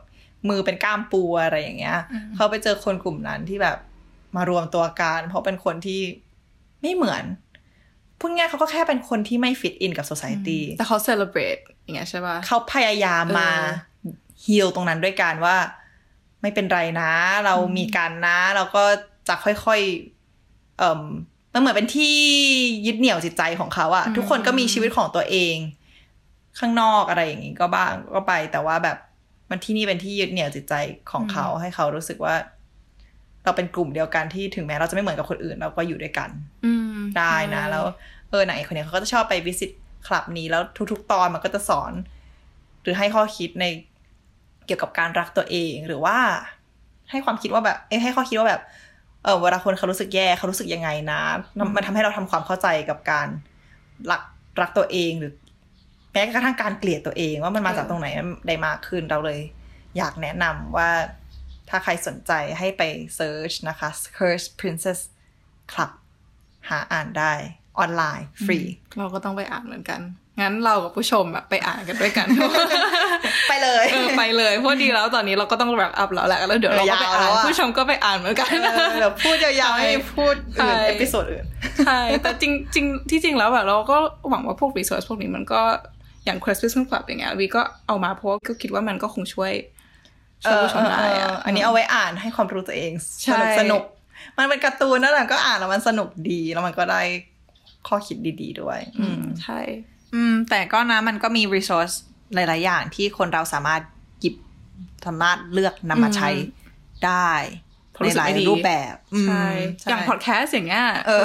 [0.50, 2.00] มือเป็นก้ามปูอะไรอย่างเงี้ย
[2.36, 3.78] เขาไปเจอคนกลุ่มนั้นที่แบบ
[4.36, 6.02] มารวมตัวกันเพราะเป็นคนที่
[6.82, 7.24] ไม่เหมือน
[8.20, 14.14] พูดง่ายเขาก็แค่เป็นคนที่ไม่ฟิตอินกับ society แต่เขา celebrate อย่างเงี้ยใช่ป่ะเขาพยายามมาเออ
[14.46, 15.56] ฮีลตรงนั้นด้วยการว่า
[16.42, 17.12] ไม่เป็นไรนะ
[17.46, 18.84] เรามีกันนะ เราก็
[19.28, 21.02] จะค่อยๆเอ่ม
[21.54, 22.16] มันเหมือนเป็นที่
[22.86, 25.56] ยึดเหนี่ยวจิตใจของเขาอะทุกคนก็มีชีวิตของตัวเอง
[26.60, 28.98] ข้างนอกอะไรอย่างนี้ก็บ้างก็ไปแต่ว่าแบบ
[29.52, 30.74] มันที่นี่เป็นที่ยึดเหนี่ยวจิตใจ
[31.12, 32.36] ของเขาให้เขารู้สึกว่า
[33.44, 36.30] เราเป็นกลุ่มเดียวกันที่ถึงแม้เราจะไม่เหมือนกับคนอื่น เราก็อยู่ด้วยกัน
[36.66, 37.84] อืมได้นะแล้ว
[38.30, 39.72] เออไหนคนเนี้ยเขาก็จะชอบไปวิสิต
[40.08, 41.94] คลับนี้แล้วทุก ๆ ตอนมันก็จะสอน
[42.82, 43.66] หรือให้ข้อคิดใน
[44.66, 46.18] เกี่ยวกับการรักตัวเองหรือว่า
[47.12, 48.62] ให้ความคิดว่าแบบ เอ้ให้ข้อคิดว่าแบบ
[49.24, 51.22] เออเวลาคนเขารู้สึกแย่เขารู้สึกยังไงนะ
[51.76, 53.28] มันทำให้เราทำความเข้าใจกับการ
[54.12, 54.22] รัก
[54.62, 55.34] รักตัวเองหรือ
[56.14, 58.08] แม้กระทั่งการเกลียดตัวเองว่ามันมาจากตรงไหน
[58.48, 59.40] ได้มากขึ้นเราเลย
[59.98, 60.90] อยากแนะนำว่า
[61.70, 62.84] ถ้าใครสนใจให้ไป
[63.16, 65.00] เซิร์ชนะคะ Curse Princess
[65.72, 65.92] Club
[66.70, 67.34] หาอ่านได้
[67.80, 68.60] ออนไลน์ฟรี
[68.98, 70.02] เราก็ต้องไปอ่านเหมือนกัน
[70.42, 72.28] งั้นเรากับผู้ชมแบบไปอ่านกันด้วยกัน
[73.50, 81.46] ไปเลยเออไปเลยเพราะดีแล้วตอนนี้เราก็ต้อง wrap up แล้วแหละแล้วเดี๋ยวเราก็ไปยาวอ่าแล้วอะผู้ชมก็ไปอ่านเหมือนกันเออเดี๋ยวพูดยาวๆให้พูดใช่อื่น episode อื่น
[81.86, 83.98] ใช่แต่จริงจริงที่จริงแล้วแบบเราก็
[84.30, 85.62] หวังว่าพวก resource พวกนี้มันก็
[86.26, 89.54] อย่าง Quest Business Club อย่างเงี้ยวีก็เอามาเพราะว่าก็คิดว่ามันก็คงช่วย
[90.44, 92.92] ช่วยผู้ชมได้เอออะเอออันนี้เอาไว้อ่านให้ความรู้ตัวเอง
[93.24, 93.84] ใช่สนุกสนุก
[94.38, 97.02] มันเป็นการ์ตูนนั่นแหละก็อ่านแล้วมันสนุกดีแล้วมันก็ได้
[97.88, 99.60] ข้อคิดดี ๆ ด้วย อืมใช่
[100.14, 101.96] อืม แต่ก็นะมันก็มี resource
[102.34, 103.82] หลาย ๆ อย่างที่คนเราสามารถ
[104.20, 104.36] หยิบ
[105.06, 106.30] สามารถเลือกนำมาใช้
[107.06, 107.32] ได้
[107.92, 109.46] เพราะในรู้สึกไม่ดีหลายรูปแบบอืมใช่
[109.90, 111.24] อย่างพอดแคสต์อย่างเงี้ยเออ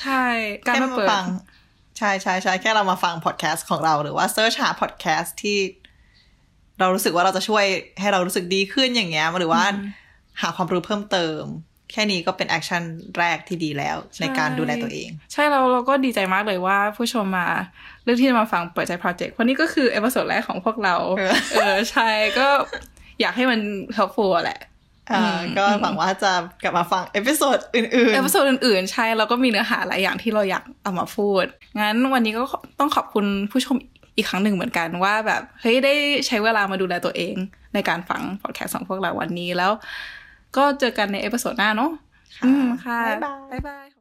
[0.00, 0.24] ใช่
[0.66, 1.24] การแค่มามาเปิดฟัง
[1.98, 5.58] ใช่ใช่ใช่แค่เรามาฟังพอดแคสต์ของเราหรือว่า search หาพอดแคสต์ที่
[6.80, 7.64] เรารู้สึกว่าเราจะช่วย
[8.00, 9.64] ให้เรารู้สึกดีขึ้นอย่างเงี้ยหรือว่า
[10.40, 11.42] หาความรู้เพิ่มเติม
[11.92, 12.82] แค่นี้ก็เป็น action
[13.18, 17.48] แรกที่ดีแล้วในการดูแลตัวเอง ใช่เราเราก็ดีใจมากเลยว่าผู้ชมมา
[18.04, 22.48] เลือกที่จะมาฟังเปิดใจโปรเจกต์เพราะนี่ก็คือ episode แรกของพวกเรา เออเออใช่ก็
[23.20, 23.60] อยากให้มัน
[23.96, 24.75] helpful อะแหละอ่า
[25.58, 26.32] ก็หวังว่าจะ
[26.62, 31.44] กลับมาฟัง episode อื่น episode อื่นๆ ใช่ แล้วก็มีเนื้อหาหลายอย่างที่เราอยากเอามาพูด
[31.80, 32.42] งั้นวันนี้ก็
[32.80, 33.76] ต้องขอบคุณผู้ชม
[34.16, 35.92] อีกครั้งหนึ่งเหมือนกันว่าแบบ เฮ้ย ได้
[36.26, 37.34] ใช้เวลามาดูแลตัวเอง
[37.74, 39.72] ในการฟังพอดแคสต์ของพวกเราวันนี้แล้ว
[40.56, 43.95] ก็เจอกันใน episode หน้าเนาะๆอืมค่ะ บ๊ายบายบ๊ายบาย